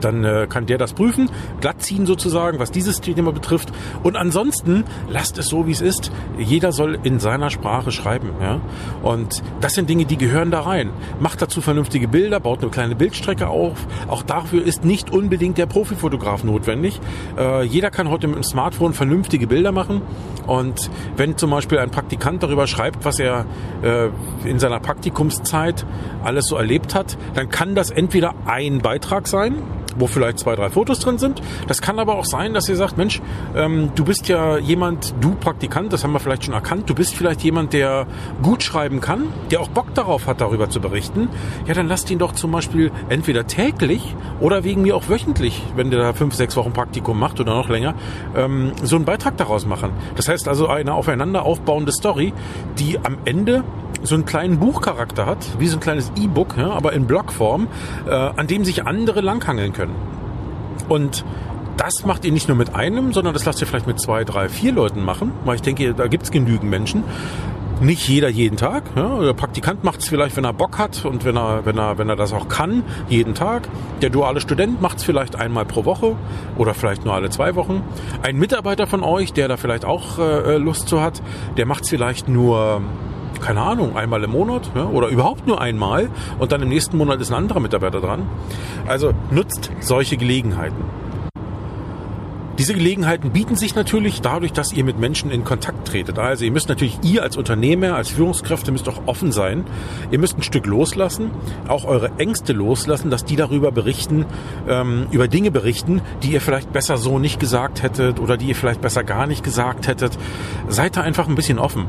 dann 0.00 0.24
äh, 0.24 0.46
kann 0.48 0.66
der 0.66 0.78
das 0.78 0.92
prüfen, 0.92 1.30
glatt 1.60 1.82
ziehen 1.82 2.06
sozusagen, 2.06 2.58
was 2.58 2.70
dieses 2.70 3.00
Thema 3.00 3.32
betrifft. 3.32 3.72
Und 4.02 4.16
ansonsten 4.16 4.84
lasst 5.08 5.38
es 5.38 5.46
so, 5.46 5.66
wie 5.66 5.72
es 5.72 5.80
ist. 5.80 6.10
Jeder 6.38 6.72
soll 6.72 6.98
in 7.02 7.20
seiner 7.20 7.50
Sprache 7.50 7.90
schreiben. 7.90 8.30
Ja? 8.40 8.60
Und 9.02 9.42
das 9.60 9.74
sind 9.74 9.88
Dinge, 9.88 10.04
die 10.04 10.16
gehören 10.16 10.50
da 10.50 10.60
rein. 10.60 10.90
Macht 11.20 11.42
dazu 11.42 11.60
vernünftige 11.60 12.08
Bilder, 12.08 12.40
baut 12.40 12.60
eine 12.62 12.70
kleine 12.70 12.96
Bildstrecke 12.96 13.48
auf. 13.48 13.86
Auch 14.08 14.22
dafür 14.22 14.64
ist 14.64 14.84
nicht 14.84 15.10
unbedingt 15.10 15.58
der 15.58 15.66
Profifotograf 15.66 16.44
notwendig. 16.44 17.00
Äh, 17.38 17.64
jeder 17.64 17.90
kann 17.90 18.08
heute 18.10 18.26
mit 18.26 18.36
dem 18.36 18.44
Smartphone 18.44 18.94
vernünftige 18.94 19.46
Bilder 19.46 19.72
machen. 19.72 20.02
Und 20.46 20.90
wenn 21.16 21.36
zum 21.36 21.50
Beispiel 21.50 21.78
ein 21.78 21.90
Praktikant 21.90 22.42
darüber 22.42 22.66
schreibt, 22.66 23.04
was 23.04 23.18
er 23.18 23.46
äh, 23.82 24.08
in 24.48 24.58
seiner 24.58 24.80
Praktikumszeit 24.80 25.84
alles 26.22 26.46
so 26.46 26.56
erlebt 26.56 26.94
hat, 26.94 27.16
dann 27.34 27.48
kann 27.48 27.74
das 27.74 27.90
entweder 27.90 28.34
ein 28.46 28.78
Beitrag 28.78 29.28
sein, 29.28 29.54
wo 30.00 30.06
vielleicht 30.06 30.38
zwei, 30.38 30.56
drei 30.56 30.70
Fotos 30.70 30.98
drin 31.00 31.18
sind. 31.18 31.40
Das 31.68 31.80
kann 31.80 31.98
aber 31.98 32.16
auch 32.16 32.24
sein, 32.24 32.54
dass 32.54 32.68
ihr 32.68 32.76
sagt, 32.76 32.96
Mensch, 32.96 33.20
ähm, 33.54 33.90
du 33.94 34.04
bist 34.04 34.28
ja 34.28 34.58
jemand, 34.58 35.14
du 35.20 35.34
Praktikant, 35.34 35.92
das 35.92 36.04
haben 36.04 36.12
wir 36.12 36.20
vielleicht 36.20 36.44
schon 36.44 36.54
erkannt, 36.54 36.88
du 36.88 36.94
bist 36.94 37.14
vielleicht 37.14 37.42
jemand, 37.42 37.72
der 37.72 38.06
gut 38.42 38.62
schreiben 38.62 39.00
kann, 39.00 39.28
der 39.50 39.60
auch 39.60 39.68
Bock 39.68 39.94
darauf 39.94 40.26
hat, 40.26 40.40
darüber 40.40 40.70
zu 40.70 40.80
berichten. 40.80 41.28
Ja, 41.66 41.74
dann 41.74 41.88
lasst 41.88 42.10
ihn 42.10 42.18
doch 42.18 42.32
zum 42.32 42.50
Beispiel 42.52 42.90
entweder 43.08 43.46
täglich 43.46 44.14
oder 44.40 44.64
wegen 44.64 44.82
mir 44.82 44.96
auch 44.96 45.08
wöchentlich, 45.08 45.62
wenn 45.76 45.90
der 45.90 46.00
da 46.00 46.12
fünf, 46.12 46.34
sechs 46.34 46.56
Wochen 46.56 46.72
Praktikum 46.72 47.18
macht 47.18 47.40
oder 47.40 47.54
noch 47.54 47.68
länger, 47.68 47.94
ähm, 48.36 48.72
so 48.82 48.96
einen 48.96 49.04
Beitrag 49.04 49.36
daraus 49.36 49.66
machen. 49.66 49.92
Das 50.16 50.28
heißt 50.28 50.48
also 50.48 50.68
eine 50.68 50.94
aufeinander 50.94 51.44
aufbauende 51.44 51.92
Story, 51.92 52.32
die 52.78 52.98
am 52.98 53.18
Ende 53.24 53.64
so 54.02 54.14
einen 54.14 54.24
kleinen 54.24 54.58
Buchcharakter 54.58 55.26
hat, 55.26 55.58
wie 55.58 55.66
so 55.66 55.76
ein 55.76 55.80
kleines 55.80 56.12
E-Book, 56.16 56.56
ja, 56.56 56.70
aber 56.70 56.92
in 56.92 57.06
Blogform, 57.06 57.68
äh, 58.06 58.10
an 58.10 58.46
dem 58.46 58.64
sich 58.64 58.86
andere 58.86 59.20
langhangeln 59.20 59.72
können. 59.72 59.94
Und 60.88 61.24
das 61.76 62.04
macht 62.04 62.24
ihr 62.24 62.32
nicht 62.32 62.48
nur 62.48 62.56
mit 62.56 62.74
einem, 62.74 63.12
sondern 63.12 63.32
das 63.32 63.44
lasst 63.44 63.60
ihr 63.60 63.66
vielleicht 63.66 63.86
mit 63.86 64.00
zwei, 64.00 64.24
drei, 64.24 64.48
vier 64.48 64.72
Leuten 64.72 65.02
machen, 65.02 65.32
weil 65.44 65.56
ich 65.56 65.62
denke, 65.62 65.94
da 65.94 66.08
gibt's 66.08 66.30
genügend 66.30 66.70
Menschen. 66.70 67.04
Nicht 67.80 68.06
jeder 68.06 68.28
jeden 68.28 68.58
Tag. 68.58 68.82
Ja. 68.94 69.20
Der 69.22 69.32
Praktikant 69.32 69.84
macht 69.84 70.00
es 70.00 70.08
vielleicht, 70.08 70.36
wenn 70.36 70.44
er 70.44 70.52
Bock 70.52 70.76
hat 70.76 71.06
und 71.06 71.24
wenn 71.24 71.38
er, 71.38 71.64
wenn 71.64 71.78
er, 71.78 71.96
wenn 71.96 72.10
er 72.10 72.16
das 72.16 72.34
auch 72.34 72.48
kann, 72.48 72.82
jeden 73.08 73.34
Tag. 73.34 73.66
Der 74.02 74.10
duale 74.10 74.42
Student 74.42 74.82
macht 74.82 74.98
es 74.98 75.04
vielleicht 75.04 75.36
einmal 75.36 75.64
pro 75.64 75.86
Woche 75.86 76.16
oder 76.58 76.74
vielleicht 76.74 77.06
nur 77.06 77.14
alle 77.14 77.30
zwei 77.30 77.54
Wochen. 77.54 77.82
Ein 78.22 78.36
Mitarbeiter 78.36 78.86
von 78.86 79.02
euch, 79.02 79.32
der 79.32 79.48
da 79.48 79.56
vielleicht 79.56 79.86
auch 79.86 80.18
äh, 80.18 80.58
Lust 80.58 80.88
zu 80.88 81.00
hat, 81.00 81.22
der 81.56 81.64
macht 81.64 81.84
es 81.84 81.88
vielleicht 81.88 82.28
nur 82.28 82.82
keine 83.40 83.62
Ahnung, 83.62 83.96
einmal 83.96 84.22
im 84.22 84.30
Monat 84.30 84.70
ja, 84.74 84.86
oder 84.86 85.08
überhaupt 85.08 85.46
nur 85.46 85.60
einmal 85.60 86.08
und 86.38 86.52
dann 86.52 86.62
im 86.62 86.68
nächsten 86.68 86.96
Monat 86.96 87.20
ist 87.20 87.30
ein 87.30 87.36
anderer 87.36 87.60
Mitarbeiter 87.60 88.00
dran. 88.00 88.28
Also 88.86 89.12
nutzt 89.30 89.70
solche 89.80 90.16
Gelegenheiten. 90.16 90.84
Diese 92.60 92.74
Gelegenheiten 92.74 93.30
bieten 93.30 93.56
sich 93.56 93.74
natürlich 93.74 94.20
dadurch, 94.20 94.52
dass 94.52 94.70
ihr 94.74 94.84
mit 94.84 94.98
Menschen 94.98 95.30
in 95.30 95.44
Kontakt 95.44 95.88
tretet. 95.88 96.18
Also 96.18 96.44
ihr 96.44 96.50
müsst 96.50 96.68
natürlich, 96.68 96.98
ihr 97.02 97.22
als 97.22 97.38
Unternehmer, 97.38 97.94
als 97.94 98.10
Führungskräfte 98.10 98.70
müsst 98.70 98.86
auch 98.86 99.00
offen 99.06 99.32
sein. 99.32 99.64
Ihr 100.10 100.18
müsst 100.18 100.36
ein 100.36 100.42
Stück 100.42 100.66
loslassen, 100.66 101.30
auch 101.68 101.86
eure 101.86 102.10
Ängste 102.18 102.52
loslassen, 102.52 103.10
dass 103.10 103.24
die 103.24 103.36
darüber 103.36 103.72
berichten, 103.72 104.26
ähm, 104.68 105.06
über 105.10 105.26
Dinge 105.26 105.50
berichten, 105.50 106.02
die 106.22 106.32
ihr 106.32 106.42
vielleicht 106.42 106.70
besser 106.70 106.98
so 106.98 107.18
nicht 107.18 107.40
gesagt 107.40 107.82
hättet 107.82 108.20
oder 108.20 108.36
die 108.36 108.48
ihr 108.48 108.56
vielleicht 108.56 108.82
besser 108.82 109.04
gar 109.04 109.26
nicht 109.26 109.42
gesagt 109.42 109.86
hättet. 109.88 110.18
Seid 110.68 110.98
da 110.98 111.00
einfach 111.00 111.28
ein 111.28 111.36
bisschen 111.36 111.58
offen 111.58 111.88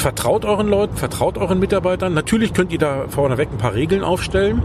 vertraut 0.00 0.44
euren 0.44 0.68
Leuten, 0.68 0.96
vertraut 0.96 1.38
euren 1.38 1.58
Mitarbeitern. 1.58 2.14
Natürlich 2.14 2.54
könnt 2.54 2.72
ihr 2.72 2.78
da 2.78 3.06
vorneweg 3.08 3.50
ein 3.52 3.58
paar 3.58 3.74
Regeln 3.74 4.02
aufstellen. 4.02 4.62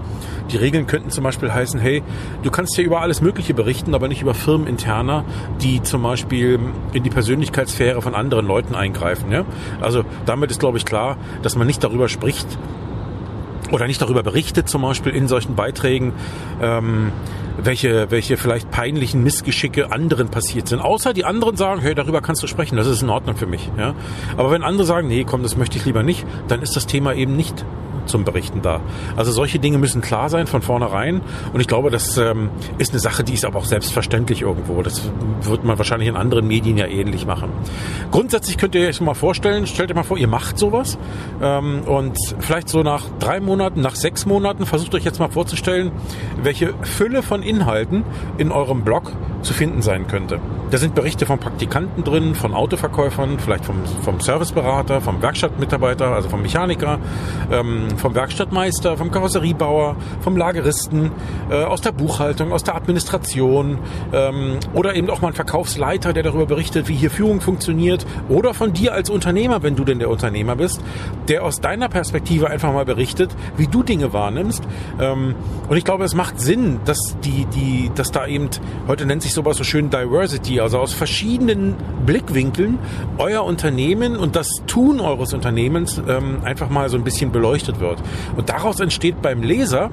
Die 0.51 0.57
Regeln 0.57 0.87
könnten 0.87 1.09
zum 1.09 1.23
Beispiel 1.23 1.53
heißen, 1.53 1.79
hey, 1.79 2.03
du 2.43 2.51
kannst 2.51 2.77
ja 2.77 2.83
über 2.83 3.01
alles 3.01 3.21
Mögliche 3.21 3.53
berichten, 3.53 3.93
aber 3.93 4.07
nicht 4.07 4.21
über 4.21 4.33
Firmeninterner, 4.33 5.25
die 5.61 5.81
zum 5.83 6.03
Beispiel 6.03 6.59
in 6.93 7.03
die 7.03 7.09
Persönlichkeitssphäre 7.09 8.01
von 8.01 8.15
anderen 8.15 8.47
Leuten 8.47 8.75
eingreifen. 8.75 9.31
Ja? 9.31 9.45
Also 9.81 10.03
damit 10.25 10.51
ist, 10.51 10.59
glaube 10.59 10.77
ich, 10.77 10.85
klar, 10.85 11.17
dass 11.41 11.55
man 11.55 11.67
nicht 11.67 11.83
darüber 11.83 12.09
spricht, 12.09 12.47
oder 13.71 13.87
nicht 13.87 14.01
darüber 14.01 14.21
berichtet, 14.21 14.69
zum 14.69 14.83
Beispiel 14.83 15.13
in 15.13 15.27
solchen 15.27 15.55
Beiträgen, 15.55 16.13
ähm, 16.61 17.11
welche, 17.57 18.11
welche 18.11 18.37
vielleicht 18.37 18.71
peinlichen 18.71 19.23
Missgeschicke 19.23 19.91
anderen 19.91 20.29
passiert 20.29 20.67
sind. 20.67 20.79
Außer 20.79 21.13
die 21.13 21.25
anderen 21.25 21.57
sagen, 21.57 21.81
hey, 21.81 21.95
darüber 21.95 22.21
kannst 22.21 22.43
du 22.43 22.47
sprechen, 22.47 22.75
das 22.77 22.87
ist 22.87 23.01
in 23.01 23.09
Ordnung 23.09 23.35
für 23.35 23.47
mich. 23.47 23.69
Ja? 23.77 23.93
Aber 24.37 24.51
wenn 24.51 24.63
andere 24.63 24.85
sagen, 24.85 25.07
nee, 25.07 25.23
komm, 25.23 25.43
das 25.43 25.57
möchte 25.57 25.77
ich 25.77 25.85
lieber 25.85 26.03
nicht, 26.03 26.25
dann 26.47 26.61
ist 26.61 26.75
das 26.75 26.85
Thema 26.87 27.13
eben 27.13 27.35
nicht 27.35 27.65
zum 28.05 28.23
Berichten 28.23 28.61
da. 28.61 28.81
Also 29.15 29.31
solche 29.31 29.59
Dinge 29.59 29.77
müssen 29.77 30.01
klar 30.01 30.29
sein 30.29 30.47
von 30.47 30.61
vornherein. 30.61 31.21
Und 31.53 31.59
ich 31.59 31.67
glaube, 31.67 31.89
das 31.89 32.17
ähm, 32.17 32.49
ist 32.77 32.91
eine 32.91 32.99
Sache, 32.99 33.23
die 33.23 33.33
ist 33.33 33.45
aber 33.45 33.59
auch 33.59 33.65
selbstverständlich 33.65 34.41
irgendwo. 34.41 34.81
Das 34.81 35.09
wird 35.41 35.63
man 35.63 35.77
wahrscheinlich 35.77 36.09
in 36.09 36.15
anderen 36.15 36.47
Medien 36.47 36.77
ja 36.77 36.85
ähnlich 36.85 37.25
machen. 37.25 37.49
Grundsätzlich 38.11 38.57
könnt 38.57 38.75
ihr 38.75 38.87
euch 38.87 39.01
mal 39.01 39.13
vorstellen, 39.13 39.67
stellt 39.67 39.89
euch 39.89 39.95
mal 39.95 40.03
vor, 40.03 40.17
ihr 40.17 40.27
macht 40.27 40.57
sowas 40.57 40.97
ähm, 41.41 41.81
und 41.83 42.17
vielleicht 42.39 42.69
so 42.69 42.83
nach 42.83 43.03
drei 43.19 43.39
Monaten, 43.39 43.81
nach 43.81 43.95
sechs 43.95 44.25
Monaten 44.25 44.65
versucht 44.65 44.93
euch 44.95 45.03
jetzt 45.03 45.19
mal 45.19 45.29
vorzustellen, 45.29 45.91
welche 46.41 46.73
Fülle 46.81 47.23
von 47.23 47.43
Inhalten 47.45 48.03
in 48.37 48.51
eurem 48.51 48.81
Blog 48.81 49.11
zu 49.45 49.53
finden 49.53 49.81
sein 49.81 50.07
könnte. 50.07 50.39
Da 50.71 50.77
sind 50.77 50.95
Berichte 50.95 51.25
von 51.25 51.39
Praktikanten 51.39 52.03
drin, 52.03 52.35
von 52.35 52.53
Autoverkäufern, 52.53 53.39
vielleicht 53.39 53.65
vom, 53.65 53.77
vom 54.03 54.19
Serviceberater, 54.19 54.99
vom 54.99 55.21
Werkstattmitarbeiter, 55.21 56.07
also 56.07 56.27
vom 56.27 56.41
Mechaniker, 56.41 56.99
ähm, 57.51 57.87
vom 57.97 58.15
Werkstattmeister, 58.15 58.97
vom 58.97 59.11
Karosseriebauer, 59.11 59.95
vom 60.21 60.35
Lageristen, 60.35 61.11
äh, 61.49 61.63
aus 61.63 61.81
der 61.81 61.91
Buchhaltung, 61.91 62.51
aus 62.51 62.63
der 62.63 62.75
Administration 62.75 63.77
ähm, 64.11 64.57
oder 64.73 64.95
eben 64.95 65.09
auch 65.09 65.21
mal 65.21 65.29
ein 65.29 65.33
Verkaufsleiter, 65.33 66.13
der 66.13 66.23
darüber 66.23 66.47
berichtet, 66.47 66.87
wie 66.87 66.95
hier 66.95 67.11
Führung 67.11 67.41
funktioniert 67.41 68.05
oder 68.27 68.53
von 68.53 68.73
dir 68.73 68.93
als 68.93 69.09
Unternehmer, 69.09 69.61
wenn 69.61 69.75
du 69.75 69.83
denn 69.83 69.99
der 69.99 70.09
Unternehmer 70.09 70.55
bist, 70.55 70.81
der 71.27 71.43
aus 71.43 71.61
deiner 71.61 71.89
Perspektive 71.89 72.49
einfach 72.49 72.73
mal 72.73 72.85
berichtet, 72.85 73.29
wie 73.55 73.67
du 73.67 73.83
Dinge 73.83 74.13
wahrnimmst. 74.13 74.63
Ähm, 74.99 75.35
und 75.69 75.77
ich 75.77 75.85
glaube, 75.85 76.03
es 76.03 76.15
macht 76.15 76.39
Sinn, 76.41 76.79
dass 76.85 76.97
die, 77.23 77.45
die, 77.45 77.91
dass 77.93 78.11
da 78.11 78.25
eben, 78.25 78.49
heute 78.87 79.05
nennt 79.05 79.21
sich 79.21 79.33
sowas 79.35 79.57
so 79.57 79.63
schön 79.63 79.89
Diversity, 79.89 80.59
also 80.59 80.79
aus 80.79 80.93
verschiedenen 80.93 81.75
Blickwinkeln 82.05 82.77
euer 83.17 83.43
Unternehmen 83.45 84.17
und 84.17 84.35
das 84.35 84.49
Tun 84.67 84.99
eures 84.99 85.33
Unternehmens 85.33 86.01
ähm, 86.07 86.39
einfach 86.43 86.69
mal 86.69 86.89
so 86.89 86.97
ein 86.97 87.03
bisschen 87.03 87.31
beleuchtet 87.31 87.79
wird 87.79 87.85
wird. 87.85 88.01
Und 88.35 88.49
daraus 88.49 88.79
entsteht 88.79 89.21
beim 89.21 89.43
Leser 89.43 89.91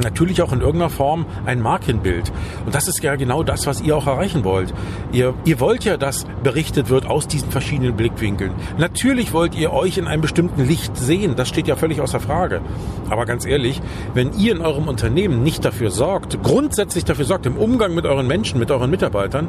natürlich 0.00 0.42
auch 0.42 0.52
in 0.52 0.60
irgendeiner 0.60 0.90
Form 0.90 1.26
ein 1.46 1.60
Markenbild. 1.60 2.32
Und 2.64 2.74
das 2.74 2.88
ist 2.88 3.02
ja 3.02 3.16
genau 3.16 3.42
das, 3.42 3.66
was 3.66 3.80
ihr 3.80 3.96
auch 3.96 4.06
erreichen 4.06 4.44
wollt. 4.44 4.72
Ihr, 5.12 5.34
ihr 5.44 5.60
wollt 5.60 5.84
ja, 5.84 5.96
dass 5.96 6.26
berichtet 6.42 6.88
wird 6.88 7.06
aus 7.06 7.28
diesen 7.28 7.50
verschiedenen 7.50 7.96
Blickwinkeln. 7.96 8.52
Natürlich 8.78 9.32
wollt 9.32 9.54
ihr 9.54 9.72
euch 9.72 9.98
in 9.98 10.06
einem 10.06 10.22
bestimmten 10.22 10.64
Licht 10.64 10.96
sehen. 10.96 11.36
Das 11.36 11.48
steht 11.48 11.68
ja 11.68 11.76
völlig 11.76 12.00
außer 12.00 12.20
Frage. 12.20 12.60
Aber 13.08 13.26
ganz 13.26 13.46
ehrlich, 13.46 13.80
wenn 14.14 14.32
ihr 14.38 14.52
in 14.52 14.60
eurem 14.60 14.88
Unternehmen 14.88 15.42
nicht 15.42 15.64
dafür 15.64 15.90
sorgt, 15.90 16.42
grundsätzlich 16.42 17.04
dafür 17.04 17.24
sorgt, 17.24 17.46
im 17.46 17.56
Umgang 17.56 17.94
mit 17.94 18.06
euren 18.06 18.26
Menschen, 18.26 18.58
mit 18.58 18.70
euren 18.70 18.90
Mitarbeitern, 18.90 19.48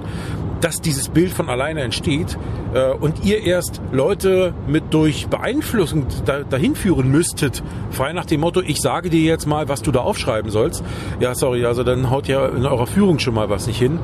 dass 0.62 0.80
dieses 0.80 1.10
Bild 1.10 1.32
von 1.32 1.50
alleine 1.50 1.82
entsteht 1.82 2.38
äh, 2.74 2.92
und 2.92 3.26
ihr 3.26 3.44
erst 3.44 3.82
Leute 3.92 4.54
mit 4.68 4.94
durch 4.94 5.28
Beeinflussung 5.28 6.06
da, 6.26 6.44
dahin 6.44 6.76
führen 6.76 7.12
müsstet, 7.12 7.64
frei 7.90 8.14
nach 8.14 8.26
dem 8.26 8.42
Motto, 8.42 8.62
ich 8.62 8.80
sage 8.80 9.10
dir 9.10 9.22
jetzt 9.22 9.48
mal, 9.48 9.68
was 9.68 9.82
du 9.82 9.92
da 9.92 10.00
aufschreiben 10.00 10.52
sollst. 10.52 10.84
Ja, 11.20 11.36
sorry, 11.36 11.66
also 11.66 11.84
dann 11.84 12.10
haut 12.10 12.28
ja 12.28 12.48
in 12.48 12.66
eurer 12.66 12.88
Führung 12.88 13.20
schon 13.20 13.34
mal 13.34 13.50
was 13.50 13.68
nicht 13.68 13.80
hin. 13.80 14.00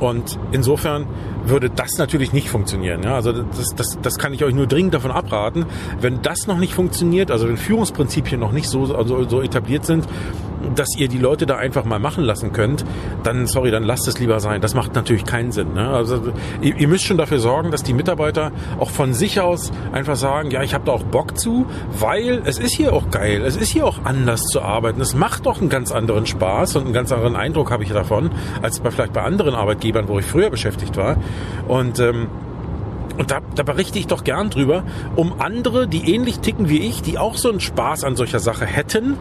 Und 0.00 0.38
insofern 0.52 1.06
würde 1.46 1.70
das 1.70 1.96
natürlich 1.98 2.32
nicht 2.32 2.50
funktionieren. 2.50 3.02
Ja, 3.02 3.14
also 3.14 3.32
das, 3.32 3.74
das, 3.74 3.98
das 4.02 4.18
kann 4.18 4.34
ich 4.34 4.44
euch 4.44 4.54
nur 4.54 4.66
dringend 4.66 4.94
davon 4.94 5.10
abraten. 5.10 5.64
Wenn 6.00 6.22
das 6.22 6.46
noch 6.46 6.58
nicht 6.58 6.74
funktioniert, 6.74 7.30
also 7.30 7.48
wenn 7.48 7.56
Führungsprinzipien 7.56 8.38
noch 8.38 8.52
nicht 8.52 8.68
so, 8.68 8.94
also 8.94 9.26
so 9.28 9.40
etabliert 9.40 9.86
sind, 9.86 10.06
dass 10.74 10.88
ihr 10.96 11.08
die 11.08 11.18
Leute 11.18 11.46
da 11.46 11.56
einfach 11.56 11.84
mal 11.84 11.98
machen 11.98 12.24
lassen 12.24 12.52
könnt, 12.52 12.84
dann, 13.22 13.46
sorry, 13.46 13.70
dann 13.70 13.84
lasst 13.84 14.08
es 14.08 14.18
lieber 14.18 14.40
sein. 14.40 14.60
Das 14.60 14.74
macht 14.74 14.94
natürlich 14.94 15.24
keinen 15.24 15.52
Sinn. 15.52 15.74
Ne? 15.74 15.88
Also 15.88 16.32
ihr, 16.60 16.76
ihr 16.76 16.88
müsst 16.88 17.04
schon 17.04 17.16
dafür 17.16 17.38
sorgen, 17.38 17.70
dass 17.70 17.82
die 17.82 17.94
Mitarbeiter 17.94 18.52
auch 18.78 18.90
von 18.90 19.14
sich 19.14 19.40
aus 19.40 19.72
einfach 19.92 20.16
sagen, 20.16 20.50
ja, 20.50 20.62
ich 20.62 20.74
habe 20.74 20.84
da 20.84 20.92
auch 20.92 21.04
Bock 21.04 21.38
zu, 21.38 21.66
weil 21.98 22.42
es 22.44 22.58
ist 22.58 22.74
hier 22.74 22.92
auch 22.92 23.10
geil, 23.10 23.42
es 23.44 23.56
ist 23.56 23.70
hier 23.70 23.86
auch 23.86 24.04
anders 24.04 24.42
zu 24.42 24.60
arbeiten. 24.60 25.00
Es 25.00 25.14
macht 25.14 25.46
doch 25.46 25.60
einen 25.60 25.70
ganz 25.70 25.92
anderen 25.92 26.26
Spaß 26.26 26.76
und 26.76 26.84
einen 26.84 26.92
ganz 26.92 27.12
anderen 27.12 27.36
Eindruck 27.36 27.70
habe 27.70 27.84
ich 27.84 27.90
davon, 27.90 28.30
als 28.62 28.80
bei 28.80 28.90
vielleicht 28.90 29.12
bei 29.12 29.22
anderen 29.22 29.54
Arbeitgebern, 29.54 30.08
wo 30.08 30.18
ich 30.18 30.26
früher 30.26 30.50
beschäftigt 30.50 30.96
war. 30.96 31.16
Und 31.68 31.98
ähm, 31.98 32.28
und 33.18 33.30
da, 33.30 33.40
da 33.54 33.62
berichte 33.62 33.98
ich 33.98 34.06
doch 34.06 34.24
gern 34.24 34.50
drüber, 34.50 34.84
um 35.16 35.40
andere, 35.40 35.88
die 35.88 36.12
ähnlich 36.14 36.40
ticken 36.40 36.68
wie 36.68 36.78
ich, 36.78 37.02
die 37.02 37.18
auch 37.18 37.36
so 37.36 37.48
einen 37.48 37.60
Spaß 37.60 38.04
an 38.04 38.16
solcher 38.16 38.40
Sache 38.40 38.66
hätten, 38.66 39.16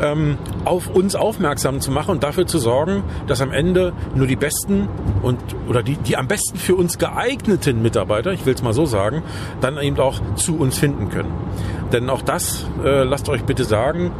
ähm, 0.00 0.38
auf 0.64 0.88
uns 0.88 1.14
aufmerksam 1.14 1.80
zu 1.80 1.90
machen 1.90 2.12
und 2.12 2.22
dafür 2.22 2.46
zu 2.46 2.58
sorgen, 2.58 3.04
dass 3.26 3.40
am 3.40 3.52
Ende 3.52 3.92
nur 4.14 4.26
die 4.26 4.36
besten 4.36 4.88
und 5.22 5.38
oder 5.68 5.82
die, 5.82 5.96
die 5.96 6.16
am 6.16 6.28
besten 6.28 6.58
für 6.58 6.74
uns 6.74 6.98
geeigneten 6.98 7.82
Mitarbeiter, 7.82 8.32
ich 8.32 8.46
will 8.46 8.54
es 8.54 8.62
mal 8.62 8.72
so 8.72 8.86
sagen, 8.86 9.22
dann 9.60 9.78
eben 9.78 9.98
auch 9.98 10.20
zu 10.34 10.56
uns 10.56 10.78
finden 10.78 11.08
können. 11.08 11.32
Denn 11.92 12.10
auch 12.10 12.22
das, 12.22 12.66
äh, 12.84 13.04
lasst 13.04 13.28
euch 13.28 13.44
bitte 13.44 13.64
sagen, 13.64 14.10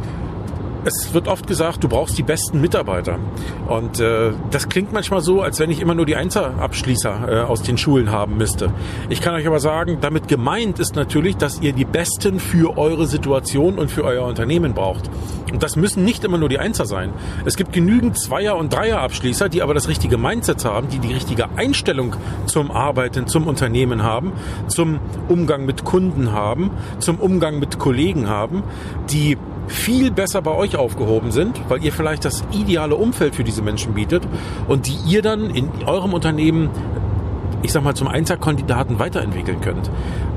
es 0.87 1.13
wird 1.13 1.27
oft 1.27 1.47
gesagt, 1.47 1.83
du 1.83 1.89
brauchst 1.89 2.17
die 2.17 2.23
besten 2.23 2.61
Mitarbeiter. 2.61 3.19
Und 3.67 3.99
äh, 3.99 4.31
das 4.51 4.69
klingt 4.69 4.93
manchmal 4.93 5.21
so, 5.21 5.41
als 5.41 5.59
wenn 5.59 5.69
ich 5.69 5.81
immer 5.81 5.95
nur 5.95 6.05
die 6.05 6.15
Einzelabschließer 6.15 7.27
äh, 7.29 7.39
aus 7.41 7.61
den 7.61 7.77
Schulen 7.77 8.11
haben 8.11 8.37
müsste. 8.37 8.71
Ich 9.09 9.21
kann 9.21 9.35
euch 9.35 9.45
aber 9.45 9.59
sagen, 9.59 9.97
damit 9.99 10.27
gemeint 10.27 10.79
ist 10.79 10.95
natürlich, 10.95 11.35
dass 11.35 11.61
ihr 11.61 11.73
die 11.73 11.85
Besten 11.85 12.39
für 12.39 12.77
eure 12.77 13.05
Situation 13.05 13.77
und 13.77 13.91
für 13.91 14.05
euer 14.05 14.25
Unternehmen 14.25 14.73
braucht. 14.73 15.09
Und 15.51 15.61
das 15.61 15.75
müssen 15.75 16.05
nicht 16.05 16.23
immer 16.23 16.37
nur 16.37 16.49
die 16.49 16.59
Einser 16.59 16.85
sein. 16.85 17.11
Es 17.45 17.57
gibt 17.57 17.73
genügend 17.73 18.17
Zweier- 18.17 18.55
und 18.55 18.73
Dreierabschließer, 18.73 19.49
die 19.49 19.61
aber 19.61 19.73
das 19.73 19.89
richtige 19.89 20.17
Mindset 20.17 20.63
haben, 20.63 20.87
die 20.87 20.99
die 20.99 21.13
richtige 21.13 21.49
Einstellung 21.57 22.15
zum 22.45 22.71
Arbeiten, 22.71 23.27
zum 23.27 23.47
Unternehmen 23.47 24.03
haben, 24.03 24.31
zum 24.67 24.99
Umgang 25.27 25.65
mit 25.65 25.83
Kunden 25.83 26.31
haben, 26.31 26.71
zum 26.99 27.17
Umgang 27.17 27.59
mit 27.59 27.77
Kollegen 27.77 28.29
haben, 28.29 28.63
die 29.09 29.37
viel 29.67 30.11
besser 30.11 30.41
bei 30.41 30.51
euch 30.51 30.75
aufgehoben 30.75 31.31
sind, 31.31 31.59
weil 31.69 31.83
ihr 31.83 31.91
vielleicht 31.91 32.25
das 32.25 32.43
ideale 32.51 32.95
Umfeld 32.95 33.35
für 33.35 33.43
diese 33.43 33.61
Menschen 33.61 33.93
bietet 33.93 34.23
und 34.67 34.87
die 34.87 34.97
ihr 35.07 35.21
dann 35.21 35.49
in 35.49 35.69
eurem 35.85 36.13
Unternehmen 36.13 36.69
ich 37.63 37.71
sag 37.71 37.83
mal, 37.83 37.95
zum 37.95 38.07
Einzelkandidaten 38.07 38.99
weiterentwickeln 38.99 39.61
könnt. 39.61 39.89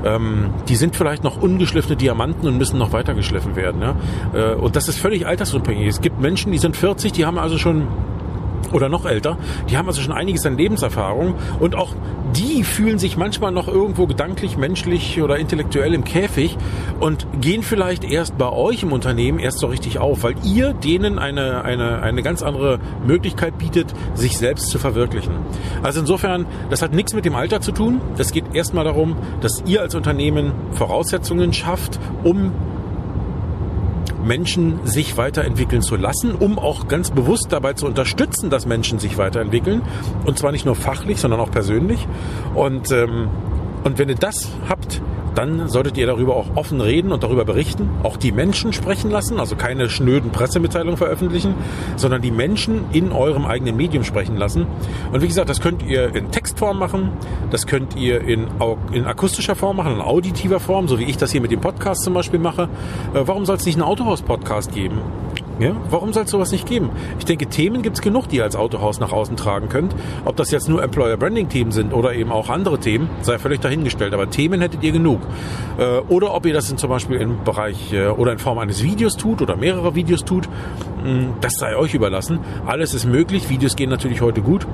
Ähm, 0.03 0.49
die 0.67 0.75
sind 0.75 0.95
vielleicht 0.95 1.23
noch 1.23 1.41
ungeschliffene 1.41 1.95
Diamanten 1.95 2.47
und 2.47 2.57
müssen 2.57 2.79
noch 2.79 2.93
weitergeschliffen 2.93 3.55
werden. 3.55 3.81
Ja? 3.81 3.95
Äh, 4.33 4.55
und 4.55 4.75
das 4.75 4.87
ist 4.87 4.99
völlig 4.99 5.27
altersunabhängig. 5.27 5.87
Es 5.87 6.01
gibt 6.01 6.19
Menschen, 6.19 6.51
die 6.51 6.57
sind 6.57 6.75
40, 6.75 7.11
die 7.11 7.25
haben 7.25 7.37
also 7.37 7.57
schon 7.57 7.87
oder 8.73 8.89
noch 8.89 9.05
älter, 9.05 9.37
die 9.69 9.77
haben 9.77 9.87
also 9.87 10.01
schon 10.01 10.13
einiges 10.13 10.45
an 10.45 10.57
Lebenserfahrung 10.57 11.35
und 11.59 11.75
auch 11.75 11.95
die 12.35 12.63
fühlen 12.63 12.99
sich 12.99 13.17
manchmal 13.17 13.51
noch 13.51 13.67
irgendwo 13.67 14.07
gedanklich, 14.07 14.57
menschlich 14.57 15.21
oder 15.21 15.37
intellektuell 15.37 15.93
im 15.93 16.03
Käfig 16.03 16.57
und 16.99 17.27
gehen 17.41 17.63
vielleicht 17.63 18.03
erst 18.03 18.37
bei 18.37 18.49
euch 18.49 18.83
im 18.83 18.91
Unternehmen 18.91 19.39
erst 19.39 19.59
so 19.59 19.67
richtig 19.67 19.99
auf, 19.99 20.23
weil 20.23 20.35
ihr 20.43 20.73
denen 20.73 21.19
eine, 21.19 21.63
eine, 21.63 22.01
eine 22.01 22.23
ganz 22.23 22.41
andere 22.41 22.79
Möglichkeit 23.05 23.57
bietet, 23.57 23.93
sich 24.13 24.37
selbst 24.37 24.69
zu 24.69 24.79
verwirklichen. 24.79 25.33
Also 25.83 25.99
insofern, 25.99 26.45
das 26.69 26.81
hat 26.81 26.93
nichts 26.93 27.13
mit 27.13 27.25
dem 27.25 27.35
Alter 27.35 27.61
zu 27.61 27.71
tun. 27.71 28.01
Das 28.17 28.31
geht 28.31 28.45
erstmal 28.53 28.85
darum, 28.85 29.15
dass 29.41 29.63
ihr 29.65 29.81
als 29.81 29.95
Unternehmen 29.95 30.53
Voraussetzungen 30.71 31.53
schafft, 31.53 31.99
um 32.23 32.51
Menschen 34.23 34.79
sich 34.85 35.17
weiterentwickeln 35.17 35.81
zu 35.81 35.95
lassen, 35.95 36.35
um 36.35 36.59
auch 36.59 36.87
ganz 36.87 37.11
bewusst 37.11 37.47
dabei 37.49 37.73
zu 37.73 37.85
unterstützen, 37.85 38.49
dass 38.49 38.65
Menschen 38.65 38.99
sich 38.99 39.17
weiterentwickeln. 39.17 39.81
Und 40.25 40.37
zwar 40.37 40.51
nicht 40.51 40.65
nur 40.65 40.75
fachlich, 40.75 41.19
sondern 41.19 41.39
auch 41.39 41.51
persönlich. 41.51 42.07
Und, 42.55 42.91
ähm, 42.91 43.29
und 43.83 43.97
wenn 43.97 44.09
ihr 44.09 44.15
das 44.15 44.49
habt, 44.69 45.01
dann 45.35 45.69
solltet 45.69 45.97
ihr 45.97 46.07
darüber 46.07 46.35
auch 46.35 46.55
offen 46.55 46.81
reden 46.81 47.11
und 47.11 47.23
darüber 47.23 47.45
berichten, 47.45 47.89
auch 48.03 48.17
die 48.17 48.31
Menschen 48.31 48.73
sprechen 48.73 49.11
lassen, 49.11 49.39
also 49.39 49.55
keine 49.55 49.89
schnöden 49.89 50.31
Pressemitteilungen 50.31 50.97
veröffentlichen, 50.97 51.55
sondern 51.95 52.21
die 52.21 52.31
Menschen 52.31 52.85
in 52.91 53.11
eurem 53.11 53.45
eigenen 53.45 53.77
Medium 53.77 54.03
sprechen 54.03 54.37
lassen. 54.37 54.67
Und 55.11 55.21
wie 55.21 55.27
gesagt, 55.27 55.49
das 55.49 55.61
könnt 55.61 55.83
ihr 55.83 56.13
in 56.15 56.31
Textform 56.31 56.79
machen, 56.79 57.11
das 57.49 57.67
könnt 57.67 57.95
ihr 57.95 58.21
in, 58.21 58.47
in 58.91 59.05
akustischer 59.05 59.55
Form 59.55 59.77
machen, 59.77 59.93
in 59.93 60.01
auditiver 60.01 60.59
Form, 60.59 60.87
so 60.87 60.99
wie 60.99 61.05
ich 61.05 61.17
das 61.17 61.31
hier 61.31 61.41
mit 61.41 61.51
dem 61.51 61.61
Podcast 61.61 62.03
zum 62.03 62.13
Beispiel 62.13 62.39
mache. 62.39 62.63
Äh, 63.13 63.21
warum 63.25 63.45
soll 63.45 63.57
es 63.57 63.65
nicht 63.65 63.75
einen 63.75 63.83
Autohaus-Podcast 63.83 64.73
geben? 64.73 64.99
Ja? 65.61 65.75
Warum 65.91 66.11
soll 66.11 66.23
es 66.23 66.31
sowas 66.31 66.51
nicht 66.51 66.65
geben? 66.65 66.89
Ich 67.19 67.25
denke, 67.25 67.45
Themen 67.45 67.83
gibt 67.83 67.97
es 67.97 68.01
genug, 68.01 68.27
die 68.29 68.37
ihr 68.37 68.43
als 68.43 68.55
Autohaus 68.55 68.99
nach 68.99 69.11
außen 69.11 69.37
tragen 69.37 69.69
könnt. 69.69 69.95
Ob 70.25 70.35
das 70.35 70.49
jetzt 70.49 70.67
nur 70.67 70.81
Employer 70.81 71.17
Branding 71.17 71.49
Themen 71.49 71.71
sind 71.71 71.93
oder 71.93 72.15
eben 72.15 72.31
auch 72.31 72.49
andere 72.49 72.79
Themen, 72.79 73.09
sei 73.21 73.37
völlig 73.37 73.61
dahingestellt. 73.61 74.15
Aber 74.15 74.27
Themen 74.27 74.59
hättet 74.59 74.81
ihr 74.81 74.91
genug. 74.91 75.21
Äh, 75.77 75.99
oder 76.09 76.33
ob 76.33 76.47
ihr 76.47 76.53
das 76.55 76.75
zum 76.75 76.89
Beispiel 76.89 77.17
im 77.17 77.43
Bereich 77.43 77.93
äh, 77.93 78.07
oder 78.07 78.31
in 78.31 78.39
Form 78.39 78.57
eines 78.57 78.81
Videos 78.81 79.17
tut 79.17 79.43
oder 79.43 79.55
mehrere 79.55 79.93
Videos 79.93 80.25
tut, 80.25 80.49
das 81.41 81.53
sei 81.55 81.75
euch 81.75 81.93
überlassen. 81.93 82.39
Alles 82.65 82.93
ist 82.93 83.05
möglich. 83.05 83.49
Videos 83.49 83.75
gehen 83.75 83.89
natürlich 83.89 84.21
heute 84.21 84.41
gut 84.41 84.65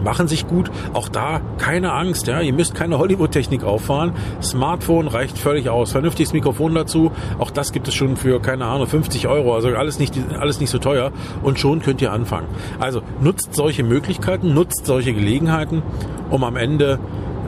machen 0.00 0.28
sich 0.28 0.46
gut. 0.46 0.70
Auch 0.92 1.08
da 1.08 1.40
keine 1.58 1.92
Angst, 1.92 2.26
ja. 2.26 2.40
Ihr 2.40 2.52
müsst 2.52 2.74
keine 2.74 2.98
Hollywood-Technik 2.98 3.64
auffahren. 3.64 4.12
Smartphone 4.42 5.08
reicht 5.08 5.38
völlig 5.38 5.68
aus. 5.68 5.92
Vernünftiges 5.92 6.32
Mikrofon 6.32 6.74
dazu. 6.74 7.12
Auch 7.38 7.50
das 7.50 7.72
gibt 7.72 7.88
es 7.88 7.94
schon 7.94 8.16
für, 8.16 8.40
keine 8.40 8.66
Ahnung, 8.66 8.86
50 8.86 9.28
Euro. 9.28 9.54
Also 9.54 9.68
alles 9.68 9.98
nicht, 9.98 10.14
alles 10.38 10.60
nicht 10.60 10.70
so 10.70 10.78
teuer. 10.78 11.12
Und 11.42 11.58
schon 11.58 11.82
könnt 11.82 12.00
ihr 12.02 12.12
anfangen. 12.12 12.46
Also 12.78 13.02
nutzt 13.20 13.54
solche 13.54 13.82
Möglichkeiten, 13.82 14.54
nutzt 14.54 14.86
solche 14.86 15.12
Gelegenheiten, 15.12 15.82
um 16.30 16.44
am 16.44 16.56
Ende 16.56 16.98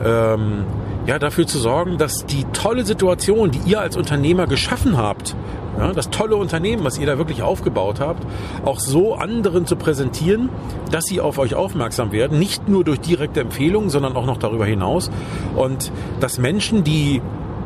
ähm, 0.03 0.63
ja, 1.05 1.19
dafür 1.19 1.45
zu 1.45 1.59
sorgen, 1.59 1.97
dass 1.97 2.25
die 2.25 2.45
tolle 2.53 2.85
Situation, 2.85 3.51
die 3.51 3.59
ihr 3.65 3.79
als 3.79 3.95
Unternehmer 3.95 4.47
geschaffen 4.47 4.97
habt, 4.97 5.35
ja, 5.77 5.93
das 5.93 6.09
tolle 6.09 6.35
Unternehmen, 6.35 6.83
was 6.83 6.97
ihr 6.97 7.05
da 7.05 7.17
wirklich 7.17 7.43
aufgebaut 7.43 7.99
habt, 7.99 8.25
auch 8.63 8.79
so 8.79 9.15
anderen 9.15 9.65
zu 9.65 9.75
präsentieren, 9.75 10.49
dass 10.91 11.05
sie 11.05 11.19
auf 11.19 11.37
euch 11.37 11.55
aufmerksam 11.55 12.11
werden. 12.11 12.39
Nicht 12.39 12.67
nur 12.69 12.83
durch 12.83 12.99
direkte 12.99 13.41
Empfehlungen, 13.41 13.89
sondern 13.89 14.15
auch 14.15 14.25
noch 14.25 14.37
darüber 14.37 14.65
hinaus. 14.65 15.11
Und 15.55 15.91
dass 16.19 16.37
Menschen, 16.37 16.83
die 16.83 17.21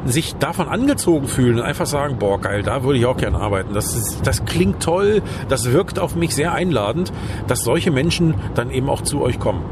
sich 0.06 0.36
davon 0.36 0.68
angezogen 0.70 1.28
fühlen 1.28 1.60
und 1.60 1.64
einfach 1.64 1.86
sagen, 1.86 2.18
boah, 2.20 2.40
geil, 2.40 2.64
da 2.64 2.84
würde 2.84 3.00
ich 3.00 3.06
auch 3.06 3.18
gerne 3.18 3.38
arbeiten. 3.38 3.74
Das, 3.74 3.96
ist, 3.96 4.26
das 4.26 4.46
klingt 4.46 4.82
toll, 4.82 5.22
das 5.50 5.72
wirkt 5.72 6.00
auf 6.00 6.16
mich 6.16 6.34
sehr 6.34 6.54
einladend, 6.54 7.12
dass 7.48 7.64
solche 7.64 7.92
Menschen 7.92 8.36
dann 8.56 8.72
eben 8.72 8.90
auch 8.90 9.02
zu 9.02 9.22
euch 9.22 9.40
kommen 9.40 9.64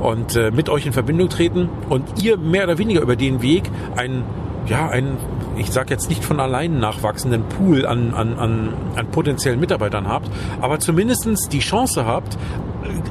und 0.00 0.36
äh, 0.36 0.50
mit 0.52 0.68
euch 0.68 0.86
in 0.86 0.92
Verbindung 0.92 1.28
treten 1.28 1.68
und 1.88 2.22
ihr 2.22 2.38
mehr 2.38 2.64
oder 2.64 2.78
weniger 2.78 3.00
über 3.00 3.16
den 3.16 3.42
Weg 3.42 3.70
ein 3.96 4.22
ja, 4.66 4.88
ein 4.88 5.16
ich 5.56 5.70
sage 5.70 5.90
jetzt 5.90 6.08
nicht 6.08 6.24
von 6.24 6.40
allein 6.40 6.78
nachwachsenden 6.78 7.44
Pool 7.44 7.86
an, 7.86 8.14
an, 8.14 8.38
an, 8.38 8.74
an 8.96 9.06
potenziellen 9.10 9.60
Mitarbeitern 9.60 10.08
habt, 10.08 10.30
aber 10.60 10.78
zumindestens 10.78 11.48
die 11.48 11.60
Chance 11.60 12.06
habt, 12.06 12.38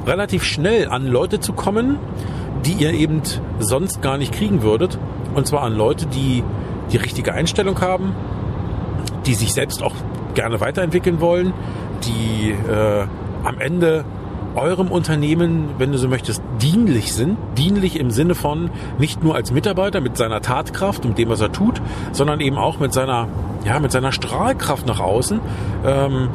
relativ 0.06 0.44
schnell 0.44 0.88
an 0.88 1.06
Leute 1.06 1.40
zu 1.40 1.52
kommen, 1.52 1.98
die 2.64 2.72
ihr 2.72 2.92
eben 2.92 3.22
sonst 3.58 4.02
gar 4.02 4.18
nicht 4.18 4.32
kriegen 4.32 4.62
würdet. 4.62 4.98
Und 5.34 5.46
zwar 5.46 5.62
an 5.62 5.76
Leute, 5.76 6.06
die 6.06 6.42
die 6.92 6.96
richtige 6.96 7.32
Einstellung 7.32 7.80
haben, 7.80 8.14
die 9.26 9.34
sich 9.34 9.52
selbst 9.52 9.82
auch 9.82 9.94
gerne 10.34 10.60
weiterentwickeln 10.60 11.20
wollen, 11.20 11.52
die 12.04 12.50
äh, 12.50 13.06
am 13.44 13.60
Ende 13.60 14.04
eurem 14.56 14.88
Unternehmen, 14.88 15.70
wenn 15.78 15.92
du 15.92 15.98
so 15.98 16.08
möchtest, 16.08 16.42
dienlich 16.60 17.12
sind. 17.12 17.36
Dienlich 17.56 17.98
im 17.98 18.10
Sinne 18.10 18.34
von 18.34 18.70
nicht 18.98 19.22
nur 19.22 19.34
als 19.34 19.52
Mitarbeiter 19.52 20.00
mit 20.00 20.16
seiner 20.16 20.40
Tatkraft, 20.40 21.04
mit 21.04 21.18
dem, 21.18 21.28
was 21.28 21.40
er 21.40 21.52
tut, 21.52 21.80
sondern 22.12 22.40
eben 22.40 22.56
auch 22.56 22.78
mit 22.78 22.92
seiner, 22.92 23.28
ja, 23.64 23.78
mit 23.80 23.92
seiner 23.92 24.12
Strahlkraft 24.12 24.86
nach 24.86 25.00
außen. 25.00 25.40
Ähm, 25.84 26.28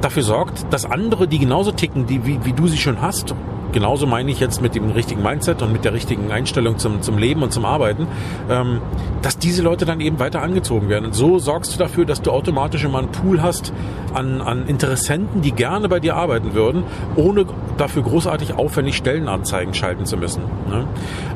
dafür 0.00 0.22
sorgt, 0.22 0.72
dass 0.72 0.84
andere, 0.84 1.28
die 1.28 1.38
genauso 1.38 1.72
ticken, 1.72 2.06
die, 2.06 2.24
wie, 2.24 2.44
wie 2.44 2.52
du 2.52 2.68
sie 2.68 2.78
schon 2.78 3.00
hast, 3.00 3.34
genauso 3.72 4.06
meine 4.06 4.30
ich 4.30 4.40
jetzt 4.40 4.62
mit 4.62 4.74
dem 4.74 4.90
richtigen 4.90 5.22
Mindset 5.22 5.62
und 5.62 5.72
mit 5.72 5.84
der 5.84 5.92
richtigen 5.92 6.30
Einstellung 6.30 6.78
zum, 6.78 7.02
zum 7.02 7.18
Leben 7.18 7.42
und 7.42 7.52
zum 7.52 7.64
Arbeiten, 7.64 8.06
ähm, 8.50 8.80
dass 9.22 9.38
diese 9.38 9.62
Leute 9.62 9.84
dann 9.84 10.00
eben 10.00 10.18
weiter 10.18 10.42
angezogen 10.42 10.88
werden. 10.88 11.06
Und 11.06 11.14
so 11.14 11.38
sorgst 11.38 11.74
du 11.74 11.78
dafür, 11.78 12.04
dass 12.04 12.22
du 12.22 12.30
automatisch 12.30 12.84
immer 12.84 12.98
einen 12.98 13.12
Pool 13.12 13.42
hast 13.42 13.72
an, 14.14 14.40
an 14.40 14.66
Interessenten, 14.66 15.42
die 15.42 15.52
gerne 15.52 15.88
bei 15.88 16.00
dir 16.00 16.16
arbeiten 16.16 16.54
würden, 16.54 16.84
ohne 17.16 17.46
dafür 17.76 18.02
großartig 18.02 18.54
aufwendig 18.54 18.96
Stellenanzeigen 18.96 19.74
schalten 19.74 20.06
zu 20.06 20.16
müssen. 20.16 20.42
Ne? 20.68 20.86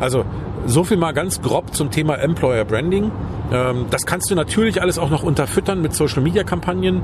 Also 0.00 0.24
so 0.66 0.84
viel 0.84 0.96
mal 0.96 1.12
ganz 1.12 1.42
grob 1.42 1.74
zum 1.74 1.90
Thema 1.90 2.14
Employer 2.14 2.64
Branding. 2.64 3.10
Ähm, 3.52 3.86
das 3.90 4.06
kannst 4.06 4.30
du 4.30 4.34
natürlich 4.34 4.80
alles 4.80 4.98
auch 4.98 5.10
noch 5.10 5.22
unterfüttern 5.22 5.82
mit 5.82 5.94
Social 5.94 6.22
Media 6.22 6.42
Kampagnen. 6.44 7.02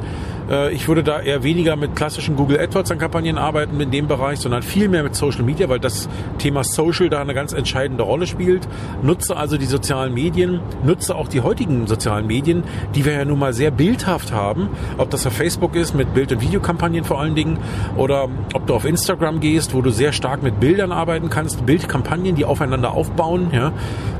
Äh, 0.50 0.72
ich 0.72 0.88
würde 0.88 1.02
da 1.02 1.20
eher 1.20 1.42
weniger 1.42 1.76
mit 1.76 1.94
klassischen 1.94 2.36
Google 2.36 2.58
AdWords 2.58 2.90
an 2.90 2.98
Kampagnen 2.98 3.38
arbeiten 3.38 3.80
in 3.80 3.90
dem 3.90 4.08
Bereich, 4.08 4.40
sondern 4.40 4.62
viel 4.62 4.88
mehr 4.88 5.02
mit 5.02 5.14
Social 5.14 5.42
Media, 5.42 5.68
weil 5.68 5.80
das 5.80 6.08
Thema 6.38 6.64
Social 6.64 7.08
da 7.08 7.20
eine 7.20 7.34
ganz 7.34 7.52
entscheidende 7.52 8.02
Rolle 8.02 8.26
spielt. 8.26 8.66
Nutze 9.02 9.36
also 9.36 9.58
die 9.58 9.66
sozialen 9.66 10.14
Medien, 10.14 10.60
nutze 10.84 11.14
auch 11.14 11.28
die 11.28 11.40
heutigen 11.40 11.86
sozialen 11.86 12.26
Medien, 12.26 12.64
die 12.94 13.04
wir 13.04 13.12
ja 13.12 13.24
nun 13.24 13.38
mal 13.38 13.52
sehr 13.52 13.70
bildhaft 13.70 14.32
haben. 14.32 14.68
Ob 14.96 15.10
das 15.10 15.26
auf 15.26 15.32
Facebook 15.32 15.74
ist 15.74 15.94
mit 15.94 16.14
Bild- 16.14 16.32
und 16.32 16.40
Videokampagnen 16.40 17.04
vor 17.04 17.20
allen 17.20 17.34
Dingen 17.34 17.58
oder 17.96 18.28
ob 18.54 18.66
du 18.66 18.74
auf 18.74 18.84
Instagram 18.84 19.40
gehst, 19.40 19.74
wo 19.74 19.82
du 19.82 19.90
sehr 19.90 20.12
stark 20.12 20.42
mit 20.42 20.60
Bildern 20.60 20.92
arbeiten 20.92 21.28
kannst, 21.28 21.66
Bildkampagnen, 21.66 22.34
die 22.34 22.44
aufeinander 22.44 22.92
aufbauen. 22.92 23.48
Ja. 23.52 23.72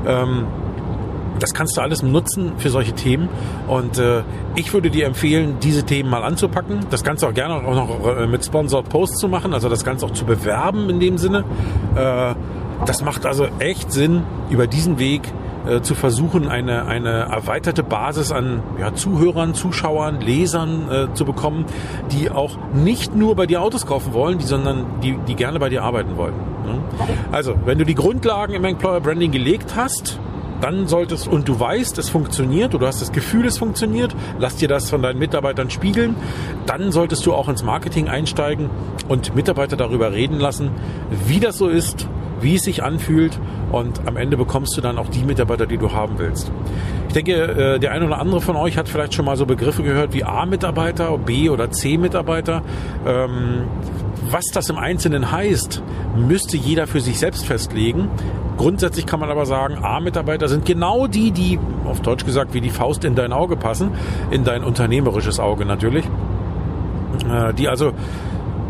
Ähm, 0.05 0.45
das 1.39 1.53
kannst 1.53 1.77
du 1.77 1.81
alles 1.81 2.03
nutzen 2.03 2.53
für 2.57 2.69
solche 2.69 2.93
Themen. 2.93 3.29
Und 3.67 3.97
äh, 3.97 4.23
ich 4.55 4.73
würde 4.73 4.89
dir 4.89 5.05
empfehlen, 5.05 5.57
diese 5.61 5.83
Themen 5.83 6.09
mal 6.09 6.23
anzupacken. 6.23 6.85
Das 6.89 7.03
Ganze 7.03 7.27
auch 7.27 7.33
gerne 7.33 7.55
auch 7.55 7.75
noch 7.75 8.17
äh, 8.17 8.27
mit 8.27 8.45
Sponsored 8.45 8.89
Posts 8.89 9.17
zu 9.17 9.27
machen, 9.27 9.53
also 9.53 9.69
das 9.69 9.83
Ganze 9.83 10.05
auch 10.05 10.11
zu 10.11 10.25
bewerben 10.25 10.89
in 10.89 10.99
dem 10.99 11.17
Sinne. 11.17 11.43
Äh, 11.95 12.35
das 12.85 13.03
macht 13.03 13.25
also 13.25 13.47
echt 13.59 13.91
Sinn, 13.91 14.23
über 14.49 14.67
diesen 14.67 14.99
Weg 14.99 15.21
äh, 15.67 15.81
zu 15.81 15.93
versuchen, 15.93 16.47
eine, 16.47 16.85
eine 16.85 17.09
erweiterte 17.09 17.83
Basis 17.83 18.31
an 18.31 18.63
ja, 18.79 18.93
Zuhörern, 18.93 19.53
Zuschauern, 19.53 20.21
Lesern 20.21 20.89
äh, 20.89 21.13
zu 21.13 21.25
bekommen, 21.25 21.65
die 22.11 22.31
auch 22.31 22.57
nicht 22.73 23.15
nur 23.15 23.35
bei 23.35 23.45
dir 23.45 23.61
Autos 23.61 23.85
kaufen 23.85 24.13
wollen, 24.13 24.37
die, 24.37 24.45
sondern 24.45 24.85
die, 25.03 25.17
die 25.27 25.35
gerne 25.35 25.59
bei 25.59 25.69
dir 25.69 25.83
arbeiten 25.83 26.15
wollen. 26.15 26.33
Ne? 26.65 26.79
Also, 27.31 27.55
wenn 27.65 27.77
du 27.77 27.85
die 27.85 27.95
Grundlagen 27.95 28.53
im 28.53 28.63
Employer 28.63 29.01
Branding 29.01 29.31
gelegt 29.31 29.73
hast, 29.75 30.19
dann 30.61 30.87
solltest, 30.87 31.27
und 31.27 31.47
du 31.47 31.59
weißt, 31.59 31.97
es 31.97 32.09
funktioniert, 32.09 32.73
oder 32.75 32.81
du 32.81 32.87
hast 32.87 33.01
das 33.01 33.11
Gefühl, 33.11 33.45
es 33.45 33.57
funktioniert, 33.57 34.15
lass 34.39 34.55
dir 34.55 34.67
das 34.67 34.89
von 34.89 35.01
deinen 35.01 35.19
Mitarbeitern 35.19 35.69
spiegeln, 35.69 36.15
dann 36.65 36.91
solltest 36.91 37.25
du 37.25 37.33
auch 37.33 37.49
ins 37.49 37.63
Marketing 37.63 38.07
einsteigen 38.07 38.69
und 39.07 39.35
Mitarbeiter 39.35 39.77
darüber 39.77 40.11
reden 40.11 40.39
lassen, 40.39 40.71
wie 41.27 41.39
das 41.39 41.57
so 41.57 41.67
ist, 41.67 42.07
wie 42.41 42.55
es 42.55 42.63
sich 42.63 42.83
anfühlt 42.83 43.37
und 43.71 44.07
am 44.07 44.17
Ende 44.17 44.37
bekommst 44.37 44.75
du 44.77 44.81
dann 44.81 44.97
auch 44.97 45.09
die 45.09 45.23
Mitarbeiter, 45.23 45.65
die 45.65 45.77
du 45.77 45.91
haben 45.91 46.17
willst. 46.17 46.51
Ich 47.07 47.13
denke, 47.13 47.33
äh, 47.33 47.79
der 47.79 47.91
eine 47.91 48.05
oder 48.05 48.19
andere 48.19 48.39
von 48.39 48.55
euch 48.55 48.77
hat 48.77 48.87
vielleicht 48.87 49.13
schon 49.13 49.25
mal 49.25 49.35
so 49.35 49.45
Begriffe 49.45 49.83
gehört 49.83 50.13
wie 50.13 50.23
A-Mitarbeiter, 50.23 51.17
B- 51.17 51.49
oder 51.49 51.71
C-Mitarbeiter. 51.71 52.61
Was 54.29 54.45
das 54.53 54.69
im 54.69 54.77
Einzelnen 54.77 55.31
heißt, 55.31 55.81
müsste 56.15 56.57
jeder 56.57 56.87
für 56.87 57.01
sich 57.01 57.19
selbst 57.19 57.45
festlegen. 57.45 58.09
Grundsätzlich 58.57 59.05
kann 59.05 59.19
man 59.19 59.29
aber 59.29 59.45
sagen, 59.45 59.77
A-Mitarbeiter 59.81 60.49
sind 60.49 60.65
genau 60.65 61.07
die, 61.07 61.31
die, 61.31 61.57
auf 61.85 62.01
Deutsch 62.01 62.25
gesagt, 62.25 62.53
wie 62.53 62.61
die 62.61 62.69
Faust 62.69 63.05
in 63.05 63.15
dein 63.15 63.31
Auge 63.31 63.55
passen, 63.55 63.91
in 64.31 64.43
dein 64.43 64.63
unternehmerisches 64.63 65.39
Auge 65.39 65.65
natürlich. 65.65 66.05
Äh, 67.31 67.53
die 67.53 67.69
also, 67.69 67.93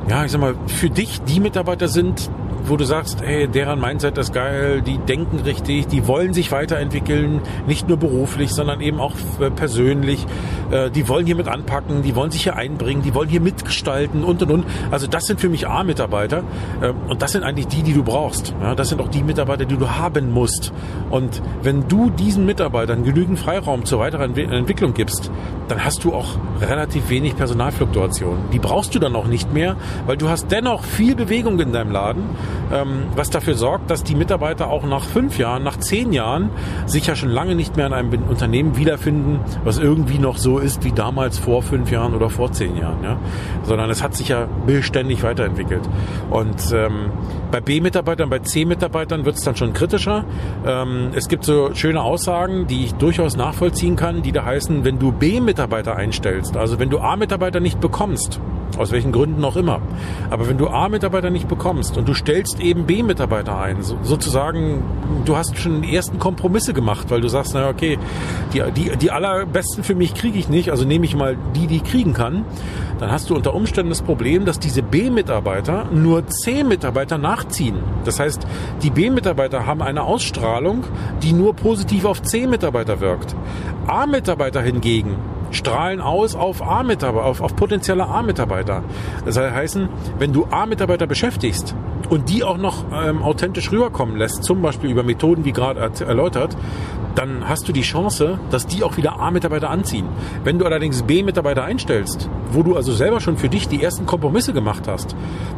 ja, 0.08 0.26
ich 0.26 0.32
sag 0.32 0.42
mal, 0.42 0.56
für 0.68 0.90
dich 0.90 1.22
die 1.24 1.40
Mitarbeiter 1.40 1.88
sind, 1.88 2.30
wo 2.66 2.78
du 2.78 2.86
sagst, 2.86 3.22
hey, 3.22 3.48
deren 3.48 3.80
Mindset 3.80 4.18
ist 4.18 4.34
geil, 4.34 4.82
die 4.82 4.98
denken 4.98 5.40
richtig, 5.40 5.88
die 5.88 6.08
wollen 6.08 6.34
sich 6.34 6.52
weiterentwickeln, 6.52 7.42
nicht 7.68 7.88
nur 7.88 7.98
beruflich, 7.98 8.52
sondern 8.52 8.82
eben 8.82 9.00
auch 9.00 9.14
äh, 9.40 9.50
persönlich. 9.50 10.26
Äh, 10.72 10.92
die 10.92 11.08
wollen 11.08 11.26
hier 11.26 11.36
mit 11.36 11.48
anpacken, 11.48 12.02
die 12.02 12.16
wollen 12.16 12.32
sich 12.32 12.44
hier 12.44 12.56
einbringen, 12.56 13.02
die 13.02 13.14
wollen 13.14 13.30
hier 13.30 13.42
mitgestalten 13.42 14.24
und 14.24 14.42
und 14.42 14.52
und. 14.52 14.66
Also 14.92 15.08
das 15.08 15.26
sind 15.26 15.40
für 15.40 15.50
mich 15.50 15.68
A-Mitarbeiter 15.68 16.44
ähm, 16.82 16.96
und 17.08 17.22
das 17.22 17.32
sind 17.32 17.44
eigentlich 17.44 17.68
die, 17.68 17.84
die 17.84 17.94
du 17.94 18.04
brauchst. 18.04 18.54
das 18.76 18.90
sind 18.90 19.02
auch 19.02 19.10
die 19.10 19.24
Mitarbeiter, 19.24 19.66
die 19.66 19.78
du 19.78 19.90
haben 19.90 20.32
musst. 20.32 20.72
Und 21.10 21.42
wenn 21.64 21.88
du 21.88 22.10
diesen 22.10 22.46
Mitarbeitern 22.46 23.04
genügend 23.04 23.40
Freiraum 23.40 23.86
zur 23.86 24.00
weiteren 24.00 24.36
Entwicklung 24.38 24.94
gibst, 24.94 25.32
dann 25.68 25.84
hast 25.84 26.04
du 26.04 26.14
auch 26.14 26.38
relativ 26.62 27.10
wenig 27.10 27.36
Personalfluktuation. 27.36 28.38
Die 28.54 28.60
brauchst 28.60 28.96
du 28.96 29.00
dann 29.00 29.16
auch 29.16 29.28
nicht 29.28 29.54
mehr, 29.54 29.76
weil 30.06 30.18
du 30.18 30.30
hast 30.30 30.52
dennoch 30.52 30.84
viel 30.84 31.16
Bewegung 31.16 31.60
in 31.60 31.72
deinem 31.72 31.92
Laden 31.92 32.24
ähm, 32.72 33.04
was 33.16 33.30
dafür 33.30 33.56
sorgt, 33.56 33.90
dass 33.90 34.04
die 34.04 34.16
Mitarbeiter 34.16 34.68
auch 34.68 34.84
nach 34.84 35.04
fünf 35.04 35.38
Jahren, 35.38 35.64
nach 35.64 35.78
zehn 35.78 36.14
Jahren 36.14 36.50
sich 36.86 37.08
ja 37.08 37.16
schon 37.16 37.30
lange 37.30 37.56
nicht 37.56 37.78
mehr 37.78 37.88
in 37.88 37.94
einem 37.94 38.24
Unternehmen 38.24 38.78
wiederfinden, 38.78 39.40
was 39.64 39.78
irgendwie 39.78 40.20
noch 40.20 40.38
so 40.38 40.59
ist 40.60 40.84
wie 40.84 40.92
damals 40.92 41.38
vor 41.38 41.62
fünf 41.62 41.92
Jahren 41.92 42.14
oder 42.14 42.30
vor 42.30 42.52
zehn 42.52 42.78
Jahren, 42.78 43.04
ja? 43.04 43.18
sondern 43.64 43.90
es 43.90 44.04
hat 44.04 44.16
sich 44.16 44.30
ja 44.30 44.48
beständig 44.66 45.24
weiterentwickelt. 45.24 45.82
Und 46.30 46.72
ähm, 46.74 47.12
bei 47.52 47.62
B-Mitarbeitern, 47.62 48.30
bei 48.30 48.40
C-Mitarbeitern 48.40 49.26
wird 49.26 49.36
es 49.36 49.44
dann 49.44 49.56
schon 49.56 49.74
kritischer. 49.74 50.26
Ähm, 50.66 51.10
es 51.14 51.28
gibt 51.28 51.44
so 51.44 51.74
schöne 51.74 52.02
Aussagen, 52.02 52.68
die 52.68 52.86
ich 52.86 52.94
durchaus 52.96 53.36
nachvollziehen 53.36 53.96
kann, 53.96 54.22
die 54.22 54.32
da 54.32 54.46
heißen, 54.46 54.84
wenn 54.84 55.00
du 55.00 55.12
B-Mitarbeiter 55.12 55.96
einstellst, 55.96 56.58
also 56.58 56.80
wenn 56.80 56.90
du 56.90 57.00
A-Mitarbeiter 57.00 57.60
nicht 57.60 57.80
bekommst, 57.80 58.40
aus 58.78 58.92
welchen 58.92 59.12
Gründen 59.12 59.44
auch 59.44 59.56
immer. 59.56 59.82
Aber 60.30 60.48
wenn 60.48 60.58
du 60.58 60.68
A-Mitarbeiter 60.68 61.30
nicht 61.30 61.48
bekommst 61.48 61.98
und 61.98 62.08
du 62.08 62.14
stellst 62.14 62.60
eben 62.60 62.86
B-Mitarbeiter 62.86 63.58
ein, 63.58 63.82
so, 63.82 63.98
sozusagen, 64.04 64.84
du 65.26 65.36
hast 65.36 65.58
schon 65.58 65.82
die 65.82 65.96
ersten 65.96 66.20
Kompromisse 66.20 66.74
gemacht, 66.74 67.08
weil 67.10 67.22
du 67.22 67.28
sagst, 67.28 67.54
naja, 67.54 67.70
okay, 67.70 67.98
die, 68.54 68.64
die, 68.76 68.98
die 68.98 69.12
allerbesten 69.12 69.84
für 69.84 69.96
mich 69.96 70.14
kriege 70.14 70.38
ich 70.38 70.50
nicht, 70.50 70.72
also 70.72 70.86
nehme 70.86 71.06
ich 71.06 71.16
mal 71.16 71.38
die, 71.56 71.68
die 71.68 71.78
ich 71.78 71.84
kriegen 71.84 72.14
kann, 72.14 72.46
dann 73.00 73.12
hast 73.12 73.30
du 73.30 73.36
unter 73.36 73.54
Umständen 73.54 73.90
das 73.90 74.02
Problem, 74.02 74.46
dass 74.46 74.60
diese 74.60 74.84
B-Mitarbeiter 74.84 75.86
nur 75.92 76.28
C-Mitarbeiter 76.28 77.18
nachziehen. 77.18 77.78
Das 78.04 78.20
heißt, 78.20 78.46
die 78.84 78.90
B-Mitarbeiter 78.90 79.66
haben 79.66 79.82
eine 79.82 80.04
Ausstrahlung, 80.04 80.84
die 81.24 81.34
nur 81.34 81.56
positiv 81.56 82.06
auf 82.06 82.22
C-Mitarbeiter 82.22 83.00
wirkt. 83.00 83.36
A-Mitarbeiter 83.88 84.62
hingegen 84.62 85.16
strahlen 85.52 86.02
aus 86.02 86.36
auf 86.36 86.62
A-Mitarbeiter, 86.62 87.26
auf, 87.26 87.42
auf 87.42 87.56
potenzielle 87.56 88.08
A-Mitarbeiter. 88.08 88.84
Das 89.26 89.38
heißt, 89.38 89.80
wenn 90.18 90.34
du 90.34 90.48
A-Mitarbeiter 90.50 91.08
beschäftigst 91.08 91.76
und 92.10 92.30
die 92.30 92.44
auch 92.44 92.58
noch 92.58 92.86
ähm, 92.94 93.22
authentisch 93.22 93.72
rüberkommen 93.72 94.18
lässt, 94.18 94.44
zum 94.44 94.62
Beispiel 94.62 94.90
über 94.90 95.04
Methoden 95.04 95.46
wie 95.46 95.52
gerade 95.52 95.92
erläutert, 96.06 96.56
dann 97.16 97.48
hast 97.48 97.68
du 97.68 97.74
die 97.74 97.82
Chance, 97.82 98.40
dass 98.50 98.68
die 98.68 98.84
auch 98.84 98.98
wieder 98.98 99.20
A-Mitarbeiter 99.20 99.70
anziehen. 99.70 100.08
Wenn 100.44 100.60
du 100.60 100.66
allerdings 100.66 101.04
B-Mitarbeiter 101.04 101.64
einstellst, 101.64 102.30
wo 102.52 102.64
du 102.64 102.76
also 102.76 102.94
selber 102.94 103.20
schon 103.20 103.38
für 103.38 103.50
dich 103.50 103.68
die 103.68 103.84
ersten 103.84 104.06
Kompromisse 104.06 104.54
gemacht 104.54 104.88
hast, 104.88 105.16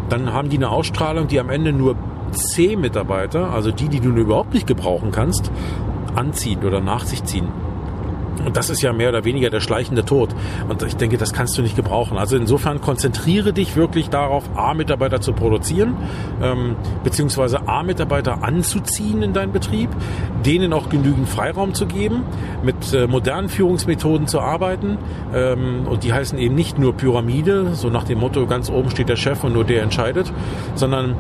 dann 0.10 0.34
haben 0.34 0.50
die 0.50 0.58
eine 0.58 0.70
Ausstrahlung, 0.70 1.28
die 1.28 1.40
am 1.40 1.50
Ende 1.50 1.72
nur 1.74 1.96
C-Mitarbeiter, 2.32 3.52
also 3.52 3.72
die, 3.72 3.90
die 3.90 4.00
du 4.00 4.10
überhaupt 4.10 4.54
nicht 4.54 4.68
gebrauchen 4.68 5.12
kannst, 5.12 5.52
anziehen 6.16 6.64
oder 6.64 6.82
nach 6.82 7.06
sich 7.06 7.24
ziehen. 7.24 7.48
Und 8.46 8.58
das 8.58 8.70
ist 8.70 8.82
ja 8.82 8.94
mehr 8.94 9.10
oder 9.10 9.24
weniger 9.24 9.50
der 9.50 9.60
schleichende 9.60 10.06
Tod. 10.06 10.30
Und 10.68 10.82
ich 10.84 10.96
denke, 10.96 11.18
das 11.18 11.34
kannst 11.34 11.58
du 11.58 11.62
nicht 11.62 11.76
gebrauchen. 11.76 12.18
Also 12.18 12.38
insofern 12.38 12.82
konzentriere 12.82 13.54
dich 13.54 13.76
wirklich 13.76 14.10
darauf, 14.10 14.44
A-Mitarbeiter 14.56 15.22
zu 15.22 15.34
produzieren, 15.34 15.96
ähm, 16.42 16.76
beziehungsweise 17.04 17.68
A-Mitarbeiter 17.68 18.44
anzuziehen 18.44 19.22
in 19.22 19.34
deinen 19.34 19.52
Betrieb, 19.52 19.90
denen 20.46 20.74
auch 20.74 20.90
genügend 20.90 21.30
Freiraum 21.30 21.74
zu 21.74 21.86
geben, 21.86 22.24
mit 22.64 22.94
äh, 22.94 23.08
modernen 23.08 23.50
Führungsmethoden 23.50 24.28
zu 24.28 24.40
arbeiten. 24.40 24.98
Ähm, 25.34 25.88
und 25.88 26.04
die 26.04 26.14
heißen 26.14 26.38
eben 26.38 26.56
nicht 26.56 26.80
nur 26.80 26.94
Pyramide, 26.94 27.76
so 27.76 27.90
nach 27.90 28.04
dem 28.04 28.20
Motto, 28.20 28.48
ganz 28.48 28.70
oben 28.70 28.90
steht 28.90 29.10
der 29.10 29.16
Chef 29.16 29.44
und 29.44 29.54
nur 29.54 29.64
der 29.64 29.84
entscheidet, 29.84 30.32
sondern 30.76 31.16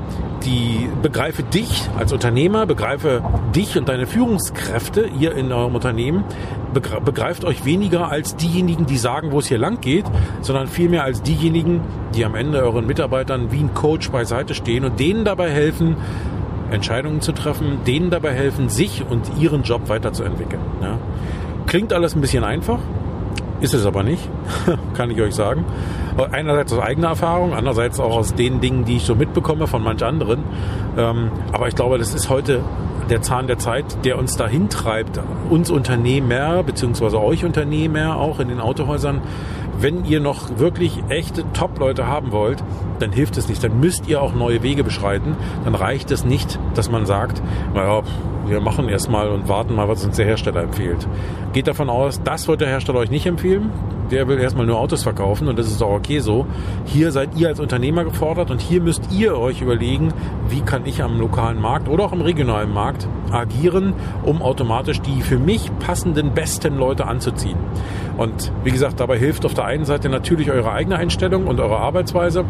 die 0.45 0.89
begreife 1.01 1.43
dich 1.43 1.87
als 1.97 2.11
Unternehmer, 2.13 2.65
begreife 2.65 3.21
dich 3.55 3.77
und 3.77 3.87
deine 3.89 4.07
Führungskräfte 4.07 5.07
hier 5.17 5.35
in 5.35 5.51
eurem 5.51 5.75
Unternehmen 5.75 6.23
begreift 7.05 7.45
euch 7.45 7.65
weniger 7.65 8.09
als 8.09 8.35
diejenigen, 8.35 8.85
die 8.85 8.97
sagen, 8.97 9.31
wo 9.31 9.39
es 9.39 9.47
hier 9.47 9.57
lang 9.57 9.81
geht, 9.81 10.05
sondern 10.41 10.67
vielmehr 10.67 11.03
als 11.03 11.21
diejenigen, 11.21 11.81
die 12.15 12.25
am 12.25 12.35
Ende 12.35 12.61
euren 12.61 12.85
Mitarbeitern 12.85 13.51
wie 13.51 13.59
ein 13.59 13.73
Coach 13.73 14.09
beiseite 14.11 14.53
stehen 14.53 14.85
und 14.85 14.99
denen 14.99 15.25
dabei 15.25 15.49
helfen, 15.49 15.97
Entscheidungen 16.71 17.21
zu 17.21 17.31
treffen, 17.33 17.79
denen 17.85 18.09
dabei 18.09 18.33
helfen, 18.33 18.69
sich 18.69 19.03
und 19.09 19.29
ihren 19.39 19.63
Job 19.63 19.89
weiterzuentwickeln. 19.89 20.61
Ja. 20.81 20.97
Klingt 21.67 21.93
alles 21.93 22.15
ein 22.15 22.21
bisschen 22.21 22.43
einfach, 22.43 22.79
ist 23.59 23.73
es 23.73 23.85
aber 23.85 24.03
nicht, 24.03 24.27
kann 24.95 25.11
ich 25.11 25.21
euch 25.21 25.35
sagen. 25.35 25.65
Einerseits 26.31 26.73
aus 26.73 26.79
eigener 26.79 27.09
Erfahrung, 27.09 27.53
andererseits 27.53 27.99
auch 27.99 28.15
aus 28.15 28.33
den 28.33 28.59
Dingen, 28.61 28.85
die 28.85 28.97
ich 28.97 29.03
so 29.03 29.15
mitbekomme 29.15 29.67
von 29.67 29.83
manch 29.83 30.03
anderen. 30.03 30.43
Ähm, 30.97 31.31
aber 31.51 31.67
ich 31.67 31.75
glaube, 31.75 31.97
das 31.97 32.13
ist 32.13 32.29
heute 32.29 32.61
der 33.11 33.21
Zahn 33.21 33.47
der 33.47 33.59
Zeit, 33.59 34.05
der 34.05 34.17
uns 34.17 34.37
dahin 34.37 34.69
treibt, 34.69 35.19
uns 35.49 35.69
Unternehmer, 35.69 36.63
beziehungsweise 36.63 37.21
euch 37.21 37.43
Unternehmer 37.43 38.15
auch 38.15 38.39
in 38.39 38.47
den 38.47 38.61
Autohäusern, 38.61 39.21
wenn 39.77 40.05
ihr 40.05 40.21
noch 40.21 40.59
wirklich 40.59 41.03
echte 41.09 41.43
Top-Leute 41.53 42.07
haben 42.07 42.31
wollt, 42.31 42.63
dann 42.99 43.11
hilft 43.11 43.35
es 43.37 43.49
nicht. 43.49 43.63
Dann 43.63 43.79
müsst 43.79 44.07
ihr 44.07 44.21
auch 44.21 44.33
neue 44.33 44.63
Wege 44.63 44.83
beschreiten. 44.83 45.35
Dann 45.65 45.75
reicht 45.75 46.09
es 46.11 46.23
nicht, 46.23 46.57
dass 46.75 46.89
man 46.89 47.05
sagt, 47.05 47.41
naja, 47.73 48.03
wir 48.51 48.59
machen 48.59 48.89
erstmal 48.89 49.29
und 49.29 49.47
warten 49.47 49.75
mal, 49.75 49.87
was 49.87 50.03
uns 50.03 50.17
der 50.17 50.25
Hersteller 50.25 50.61
empfiehlt. 50.61 51.07
Geht 51.53 51.67
davon 51.67 51.89
aus, 51.89 52.21
das 52.21 52.47
wird 52.49 52.59
der 52.59 52.67
Hersteller 52.67 52.99
euch 52.99 53.09
nicht 53.09 53.25
empfehlen. 53.25 53.71
Der 54.11 54.27
will 54.27 54.39
erstmal 54.39 54.65
nur 54.65 54.77
Autos 54.77 55.03
verkaufen 55.03 55.47
und 55.47 55.57
das 55.57 55.67
ist 55.67 55.81
auch 55.81 55.93
okay 55.93 56.19
so. 56.19 56.45
Hier 56.83 57.13
seid 57.13 57.29
ihr 57.37 57.47
als 57.47 57.61
Unternehmer 57.61 58.03
gefordert 58.03 58.51
und 58.51 58.59
hier 58.59 58.81
müsst 58.81 59.09
ihr 59.09 59.37
euch 59.37 59.61
überlegen, 59.61 60.13
wie 60.49 60.59
kann 60.59 60.85
ich 60.85 61.01
am 61.01 61.17
lokalen 61.17 61.61
Markt 61.61 61.87
oder 61.87 62.03
auch 62.03 62.11
im 62.11 62.19
regionalen 62.19 62.73
Markt 62.73 63.07
agieren, 63.31 63.93
um 64.23 64.41
automatisch 64.41 64.99
die 64.99 65.21
für 65.21 65.39
mich 65.39 65.71
passenden 65.79 66.33
besten 66.33 66.77
Leute 66.77 67.07
anzuziehen. 67.07 67.57
Und 68.17 68.51
wie 68.65 68.71
gesagt, 68.71 68.99
dabei 68.99 69.17
hilft 69.17 69.45
auf 69.45 69.53
der 69.53 69.63
einen 69.63 69.85
Seite 69.85 70.09
natürlich 70.09 70.51
eure 70.51 70.73
eigene 70.73 70.97
Einstellung 70.97 71.47
und 71.47 71.61
eure 71.61 71.77
Arbeitsweise. 71.77 72.43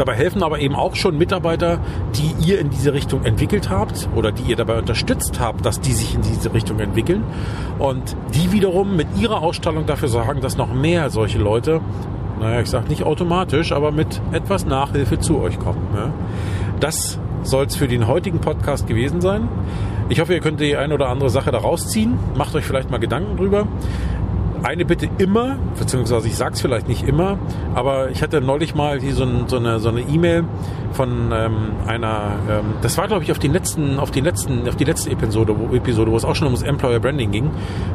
Dabei 0.00 0.14
helfen 0.14 0.42
aber 0.42 0.60
eben 0.60 0.76
auch 0.76 0.96
schon 0.96 1.18
Mitarbeiter, 1.18 1.78
die 2.14 2.48
ihr 2.48 2.58
in 2.58 2.70
diese 2.70 2.94
Richtung 2.94 3.22
entwickelt 3.22 3.68
habt 3.68 4.08
oder 4.16 4.32
die 4.32 4.44
ihr 4.44 4.56
dabei 4.56 4.78
unterstützt 4.78 5.38
habt, 5.38 5.66
dass 5.66 5.78
die 5.78 5.92
sich 5.92 6.14
in 6.14 6.22
diese 6.22 6.54
Richtung 6.54 6.80
entwickeln 6.80 7.22
und 7.78 8.16
die 8.32 8.50
wiederum 8.50 8.96
mit 8.96 9.08
ihrer 9.18 9.42
Ausstrahlung 9.42 9.84
dafür 9.84 10.08
sorgen, 10.08 10.40
dass 10.40 10.56
noch 10.56 10.72
mehr 10.72 11.10
solche 11.10 11.36
Leute, 11.36 11.82
naja, 12.40 12.62
ich 12.62 12.70
sage 12.70 12.88
nicht 12.88 13.02
automatisch, 13.02 13.72
aber 13.72 13.92
mit 13.92 14.22
etwas 14.32 14.64
Nachhilfe 14.64 15.18
zu 15.18 15.38
euch 15.38 15.58
kommen. 15.58 15.86
Ja. 15.94 16.14
Das 16.80 17.18
soll 17.42 17.66
es 17.66 17.76
für 17.76 17.86
den 17.86 18.06
heutigen 18.06 18.40
Podcast 18.40 18.86
gewesen 18.86 19.20
sein. 19.20 19.50
Ich 20.08 20.18
hoffe, 20.18 20.32
ihr 20.32 20.40
könnt 20.40 20.60
die 20.60 20.78
ein 20.78 20.94
oder 20.94 21.10
andere 21.10 21.28
Sache 21.28 21.50
daraus 21.50 21.88
ziehen. 21.88 22.18
Macht 22.38 22.54
euch 22.54 22.64
vielleicht 22.64 22.90
mal 22.90 23.00
Gedanken 23.00 23.36
drüber 23.36 23.66
eine 24.62 24.84
Bitte 24.84 25.08
immer, 25.18 25.56
beziehungsweise 25.78 26.28
ich 26.28 26.36
sag's 26.36 26.60
vielleicht 26.60 26.88
nicht 26.88 27.06
immer, 27.06 27.38
aber 27.74 28.10
ich 28.10 28.22
hatte 28.22 28.40
neulich 28.40 28.74
mal 28.74 29.00
so, 29.00 29.24
ein, 29.24 29.44
so 29.48 29.56
eine 29.56 29.80
so 29.80 29.88
eine 29.88 30.00
E-Mail 30.00 30.44
von 30.92 31.30
ähm, 31.32 31.54
einer, 31.86 32.32
ähm, 32.48 32.64
das 32.82 32.98
war 32.98 33.08
glaube 33.08 33.22
ich 33.24 33.30
auf 33.30 33.38
den 33.38 33.52
letzten, 33.52 33.98
auf 33.98 34.10
den 34.10 34.24
letzten, 34.24 34.68
auf 34.68 34.76
die 34.76 34.84
letzte 34.84 35.10
Episode, 35.10 35.54
wo, 35.58 35.74
Episode, 35.74 36.10
wo 36.10 36.16
es 36.16 36.24
auch 36.24 36.34
schon 36.34 36.46
ums 36.46 36.62
Employer 36.62 37.00
Branding 37.00 37.30
ging, 37.30 37.50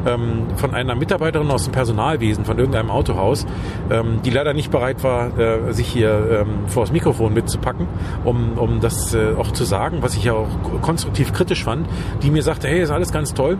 ähm, 0.06 0.46
von 0.56 0.74
einer 0.74 0.94
Mitarbeiterin 0.94 1.50
aus 1.50 1.64
dem 1.64 1.72
Personalwesen 1.72 2.44
von 2.44 2.58
irgendeinem 2.58 2.90
Autohaus, 2.90 3.46
ähm, 3.90 4.20
die 4.24 4.30
leider 4.30 4.54
nicht 4.54 4.70
bereit 4.70 5.04
war, 5.04 5.38
äh, 5.38 5.72
sich 5.72 5.86
hier 5.86 6.42
ähm, 6.42 6.68
vor 6.68 6.84
das 6.84 6.92
Mikrofon 6.92 7.34
mitzupacken, 7.34 7.86
um, 8.24 8.58
um 8.58 8.80
das 8.80 9.14
äh, 9.14 9.34
auch 9.38 9.52
zu 9.52 9.64
sagen, 9.64 9.98
was 10.00 10.16
ich 10.16 10.24
ja 10.24 10.32
auch 10.32 10.48
konstruktiv 10.82 11.32
kritisch 11.32 11.64
fand, 11.64 11.86
die 12.22 12.30
mir 12.30 12.42
sagte, 12.42 12.66
hey, 12.68 12.80
ist 12.80 12.90
alles 12.90 13.12
ganz 13.12 13.34
toll, 13.34 13.58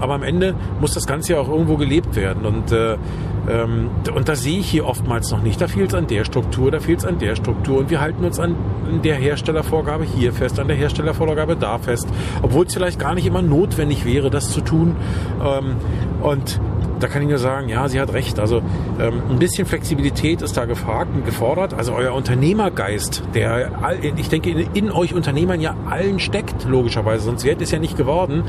aber 0.00 0.14
am 0.14 0.22
Ende 0.22 0.54
muss 0.80 0.94
das 0.94 1.06
Ganze 1.06 1.34
ja 1.34 1.40
auch 1.40 1.48
irgendwo 1.48 1.76
gelebt 1.76 2.16
werden 2.16 2.46
und 2.48 2.72
äh, 2.72 2.96
ähm, 3.48 3.90
und 4.14 4.28
da 4.28 4.36
sehe 4.36 4.58
ich 4.58 4.70
hier 4.70 4.86
oftmals 4.86 5.30
noch 5.30 5.42
nicht. 5.42 5.60
Da 5.60 5.68
fehlt 5.68 5.90
es 5.90 5.94
an 5.94 6.06
der 6.06 6.24
Struktur, 6.24 6.70
da 6.70 6.80
fehlt 6.80 6.98
es 6.98 7.04
an 7.04 7.18
der 7.18 7.34
Struktur. 7.34 7.78
Und 7.78 7.90
wir 7.90 8.00
halten 8.00 8.24
uns 8.24 8.38
an 8.38 8.54
der 9.02 9.16
Herstellervorgabe 9.16 10.04
hier 10.04 10.32
fest, 10.32 10.58
an 10.58 10.68
der 10.68 10.76
Herstellervorgabe 10.76 11.56
da 11.56 11.78
fest. 11.78 12.08
Obwohl 12.42 12.66
es 12.66 12.74
vielleicht 12.74 12.98
gar 12.98 13.14
nicht 13.14 13.26
immer 13.26 13.42
notwendig 13.42 14.04
wäre, 14.04 14.30
das 14.30 14.50
zu 14.50 14.60
tun. 14.60 14.96
Ähm, 15.42 15.76
und 16.22 16.60
da 17.00 17.08
kann 17.08 17.22
ich 17.22 17.28
nur 17.28 17.38
sagen, 17.38 17.68
ja, 17.68 17.88
sie 17.88 18.00
hat 18.00 18.12
recht. 18.12 18.38
Also 18.38 18.62
ähm, 19.00 19.22
ein 19.30 19.38
bisschen 19.38 19.66
Flexibilität 19.66 20.42
ist 20.42 20.56
da 20.56 20.64
gefragt 20.64 21.10
und 21.14 21.24
gefordert. 21.24 21.74
Also 21.74 21.92
euer 21.92 22.14
Unternehmergeist, 22.14 23.22
der, 23.34 23.70
ich 24.16 24.28
denke, 24.28 24.50
in, 24.50 24.58
in, 24.74 24.92
euch 24.92 25.14
Unternehmern 25.14 25.60
ja 25.60 25.76
allen 25.88 26.18
steckt, 26.20 26.64
logischerweise, 26.64 27.24
sonst 27.24 27.44
wäre 27.44 27.62
es 27.62 27.70
ja 27.70 27.78
nicht 27.78 27.96
geworden. 27.96 28.44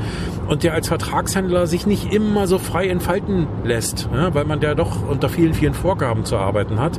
Und 0.48 0.62
der 0.62 0.74
als 0.74 0.88
Vertragshändler 0.88 1.66
sich 1.66 1.86
nicht 1.86 2.12
immer 2.12 2.46
so 2.46 2.58
frei 2.58 2.88
entfalten 2.88 3.46
lässt, 3.64 4.08
ja, 4.12 4.34
weil 4.34 4.44
man 4.44 4.60
ja 4.60 4.74
doch 4.74 5.08
unter 5.08 5.28
vielen, 5.28 5.54
vielen 5.54 5.74
Vorgaben 5.74 6.24
zu 6.24 6.36
arbeiten 6.36 6.80
hat. 6.80 6.98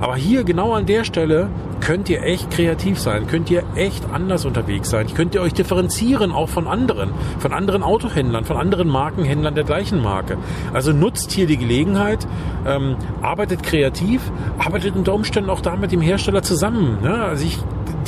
Aber 0.00 0.16
hier 0.16 0.44
genau 0.44 0.72
an 0.72 0.86
der 0.86 1.04
Stelle 1.04 1.48
könnt 1.80 2.08
ihr 2.08 2.22
echt 2.22 2.50
kreativ 2.50 2.98
sein, 2.98 3.26
könnt 3.26 3.50
ihr 3.50 3.62
echt 3.76 4.04
anders 4.12 4.44
unterwegs 4.44 4.90
sein, 4.90 5.06
könnt 5.14 5.34
ihr 5.34 5.40
euch 5.40 5.54
differenzieren 5.54 6.32
auch 6.32 6.48
von 6.48 6.66
anderen, 6.66 7.10
von 7.38 7.52
anderen 7.52 7.82
Autohändlern, 7.82 8.44
von 8.44 8.56
anderen 8.56 8.88
Markenhändlern 8.88 9.54
der 9.54 9.64
gleichen 9.64 10.02
Marke. 10.02 10.36
Also 10.72 10.85
nutzt 10.92 11.32
hier 11.32 11.46
die 11.46 11.56
Gelegenheit, 11.56 12.26
ähm, 12.66 12.96
arbeitet 13.22 13.62
kreativ, 13.62 14.20
arbeitet 14.58 14.96
unter 14.96 15.14
Umständen 15.14 15.50
auch 15.50 15.60
da 15.60 15.76
mit 15.76 15.92
dem 15.92 16.00
Hersteller 16.00 16.42
zusammen. 16.42 16.98
Ne? 17.02 17.22
Also 17.24 17.44
ich, 17.44 17.58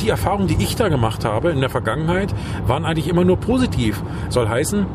die 0.00 0.08
Erfahrungen, 0.08 0.48
die 0.48 0.62
ich 0.62 0.76
da 0.76 0.88
gemacht 0.88 1.24
habe 1.24 1.50
in 1.50 1.60
der 1.60 1.70
Vergangenheit, 1.70 2.34
waren 2.66 2.84
eigentlich 2.84 3.08
immer 3.08 3.24
nur 3.24 3.36
positiv. 3.38 4.02
Soll 4.28 4.48
heißen, 4.48 4.86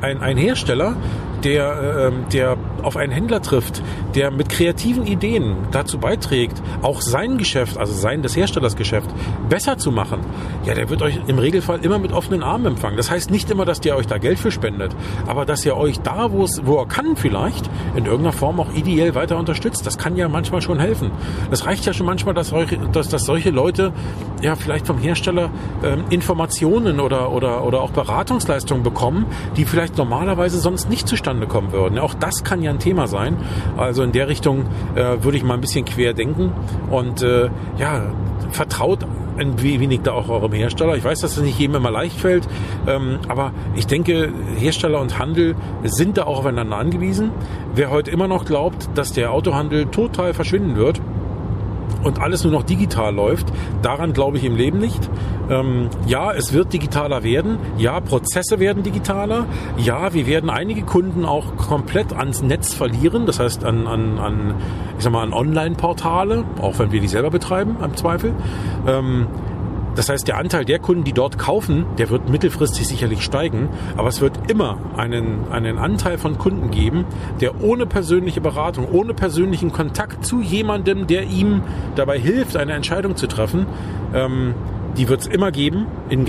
ein, 0.00 0.20
ein 0.20 0.36
Hersteller, 0.36 0.96
der, 1.44 2.10
äh, 2.10 2.30
der 2.32 2.56
auf 2.82 2.96
einen 2.96 3.12
Händler 3.12 3.42
trifft, 3.42 3.82
der 4.14 4.30
mit 4.30 4.48
kreativen 4.48 5.06
Ideen 5.06 5.56
dazu 5.70 5.98
beiträgt, 5.98 6.62
auch 6.82 7.00
sein 7.00 7.38
Geschäft, 7.38 7.76
also 7.76 7.92
sein 7.92 8.22
des 8.22 8.36
Herstellers 8.36 8.76
Geschäft, 8.76 9.10
besser 9.48 9.78
zu 9.78 9.90
machen, 9.90 10.20
ja, 10.64 10.74
der 10.74 10.88
wird 10.90 11.02
euch 11.02 11.18
im 11.26 11.38
Regelfall 11.38 11.84
immer 11.84 11.98
mit 11.98 12.12
offenen 12.12 12.42
Armen 12.42 12.66
empfangen. 12.66 12.96
Das 12.96 13.10
heißt 13.10 13.30
nicht 13.30 13.50
immer, 13.50 13.64
dass 13.64 13.80
der 13.80 13.96
euch 13.96 14.06
da 14.06 14.18
Geld 14.18 14.38
für 14.38 14.50
spendet, 14.50 14.94
aber 15.26 15.44
dass 15.44 15.64
er 15.64 15.76
euch 15.76 16.00
da, 16.00 16.32
wo 16.32 16.44
es, 16.44 16.62
wo 16.64 16.78
er 16.78 16.86
kann 16.86 17.16
vielleicht, 17.16 17.68
in 17.94 18.06
irgendeiner 18.06 18.32
Form 18.32 18.60
auch 18.60 18.72
ideell 18.74 19.14
weiter 19.14 19.38
unterstützt. 19.38 19.86
Das 19.86 19.98
kann 19.98 20.16
ja 20.16 20.28
manchmal 20.28 20.62
schon 20.62 20.78
helfen. 20.78 21.10
Das 21.50 21.66
reicht 21.66 21.84
ja 21.86 21.92
schon 21.92 22.06
manchmal, 22.06 22.34
dass, 22.34 22.52
euch, 22.52 22.76
dass, 22.92 23.08
dass 23.08 23.24
solche 23.24 23.50
Leute 23.50 23.92
ja 24.40 24.56
vielleicht 24.56 24.86
vom 24.86 24.98
Hersteller 24.98 25.50
ähm, 25.82 26.04
Informationen 26.10 27.00
oder, 27.00 27.32
oder, 27.32 27.64
oder 27.64 27.80
auch 27.80 27.90
Beratungsleistungen 27.90 28.82
bekommen, 28.82 29.26
die 29.56 29.64
vielleicht 29.64 29.96
normalerweise 29.96 30.58
sonst 30.58 30.88
nicht 30.88 31.08
zustande 31.08 31.33
kommen 31.48 31.72
würden. 31.72 31.98
Auch 31.98 32.14
das 32.14 32.44
kann 32.44 32.62
ja 32.62 32.70
ein 32.70 32.78
Thema 32.78 33.06
sein. 33.06 33.36
Also 33.76 34.02
in 34.02 34.12
der 34.12 34.28
Richtung 34.28 34.66
äh, 34.94 35.22
würde 35.22 35.36
ich 35.36 35.44
mal 35.44 35.54
ein 35.54 35.60
bisschen 35.60 35.84
quer 35.84 36.14
denken 36.14 36.52
und 36.90 37.22
äh, 37.22 37.50
ja, 37.78 38.02
vertraut 38.50 39.06
ein 39.36 39.60
wenig 39.60 40.00
da 40.02 40.12
auch 40.12 40.28
eurem 40.28 40.52
Hersteller. 40.52 40.96
Ich 40.96 41.04
weiß, 41.04 41.20
dass 41.20 41.36
es 41.36 41.42
nicht 41.42 41.58
jedem 41.58 41.76
immer 41.76 41.90
leicht 41.90 42.18
fällt, 42.18 42.46
ähm, 42.86 43.18
aber 43.28 43.52
ich 43.74 43.86
denke, 43.86 44.32
Hersteller 44.56 45.00
und 45.00 45.18
Handel 45.18 45.56
sind 45.82 46.18
da 46.18 46.24
auch 46.24 46.38
aufeinander 46.38 46.76
angewiesen. 46.76 47.32
Wer 47.74 47.90
heute 47.90 48.10
immer 48.10 48.28
noch 48.28 48.44
glaubt, 48.44 48.88
dass 48.94 49.12
der 49.12 49.32
Autohandel 49.32 49.86
total 49.86 50.34
verschwinden 50.34 50.76
wird, 50.76 51.00
und 52.04 52.20
alles 52.20 52.44
nur 52.44 52.52
noch 52.52 52.62
digital 52.62 53.14
läuft, 53.14 53.46
daran 53.82 54.12
glaube 54.12 54.38
ich 54.38 54.44
im 54.44 54.56
Leben 54.56 54.78
nicht. 54.78 55.10
Ähm, 55.50 55.88
ja, 56.06 56.32
es 56.32 56.52
wird 56.52 56.72
digitaler 56.72 57.22
werden. 57.22 57.58
Ja, 57.76 58.00
Prozesse 58.00 58.60
werden 58.60 58.82
digitaler. 58.82 59.46
Ja, 59.76 60.14
wir 60.14 60.26
werden 60.26 60.50
einige 60.50 60.82
Kunden 60.82 61.24
auch 61.24 61.56
komplett 61.56 62.12
ans 62.12 62.42
Netz 62.42 62.74
verlieren. 62.74 63.26
Das 63.26 63.40
heißt 63.40 63.64
an, 63.64 63.86
an, 63.86 64.18
an 64.18 64.54
ich 64.96 65.04
sag 65.04 65.12
mal, 65.12 65.22
an 65.22 65.32
Online-Portale, 65.32 66.44
auch 66.60 66.78
wenn 66.78 66.92
wir 66.92 67.00
die 67.00 67.08
selber 67.08 67.30
betreiben, 67.30 67.76
im 67.82 67.96
Zweifel. 67.96 68.32
Ähm, 68.86 69.26
das 69.94 70.08
heißt, 70.08 70.26
der 70.26 70.38
Anteil 70.38 70.64
der 70.64 70.78
Kunden, 70.78 71.04
die 71.04 71.12
dort 71.12 71.38
kaufen, 71.38 71.86
der 71.98 72.10
wird 72.10 72.28
mittelfristig 72.28 72.86
sicherlich 72.86 73.22
steigen, 73.22 73.68
aber 73.96 74.08
es 74.08 74.20
wird 74.20 74.50
immer 74.50 74.78
einen, 74.96 75.50
einen 75.50 75.78
Anteil 75.78 76.18
von 76.18 76.38
Kunden 76.38 76.70
geben, 76.70 77.04
der 77.40 77.62
ohne 77.62 77.86
persönliche 77.86 78.40
Beratung, 78.40 78.88
ohne 78.90 79.14
persönlichen 79.14 79.72
Kontakt 79.72 80.24
zu 80.24 80.40
jemandem, 80.40 81.06
der 81.06 81.24
ihm 81.24 81.62
dabei 81.96 82.18
hilft, 82.18 82.56
eine 82.56 82.72
Entscheidung 82.72 83.16
zu 83.16 83.26
treffen, 83.26 83.66
ähm, 84.14 84.54
die 84.96 85.08
wird 85.08 85.22
es 85.22 85.26
immer 85.26 85.50
geben, 85.50 85.86
in, 86.08 86.26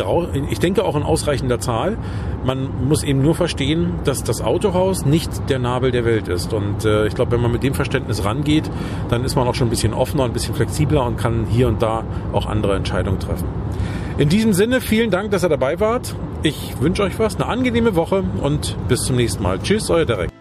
ich 0.49 0.59
denke 0.59 0.83
auch 0.83 0.95
in 0.95 1.03
ausreichender 1.03 1.59
Zahl. 1.59 1.97
Man 2.45 2.87
muss 2.87 3.03
eben 3.03 3.21
nur 3.21 3.35
verstehen, 3.35 3.93
dass 4.03 4.23
das 4.23 4.41
Autohaus 4.41 5.05
nicht 5.05 5.49
der 5.49 5.59
Nabel 5.59 5.91
der 5.91 6.05
Welt 6.05 6.27
ist. 6.27 6.53
Und 6.53 6.85
äh, 6.85 7.07
ich 7.07 7.15
glaube, 7.15 7.31
wenn 7.31 7.41
man 7.41 7.51
mit 7.51 7.63
dem 7.63 7.73
Verständnis 7.73 8.23
rangeht, 8.23 8.69
dann 9.09 9.23
ist 9.23 9.35
man 9.35 9.47
auch 9.47 9.55
schon 9.55 9.67
ein 9.67 9.71
bisschen 9.71 9.93
offener, 9.93 10.25
ein 10.25 10.33
bisschen 10.33 10.55
flexibler 10.55 11.05
und 11.05 11.17
kann 11.17 11.45
hier 11.49 11.67
und 11.67 11.81
da 11.81 12.03
auch 12.33 12.45
andere 12.45 12.75
Entscheidungen 12.75 13.19
treffen. 13.19 13.47
In 14.17 14.29
diesem 14.29 14.53
Sinne, 14.53 14.79
vielen 14.79 15.11
Dank, 15.11 15.31
dass 15.31 15.43
ihr 15.43 15.49
dabei 15.49 15.79
wart. 15.79 16.15
Ich 16.43 16.79
wünsche 16.79 17.03
euch 17.03 17.19
was, 17.19 17.35
eine 17.35 17.47
angenehme 17.47 17.95
Woche 17.95 18.23
und 18.41 18.77
bis 18.87 19.01
zum 19.01 19.15
nächsten 19.15 19.43
Mal. 19.43 19.59
Tschüss, 19.59 19.89
euer 19.89 20.05
Derek. 20.05 20.34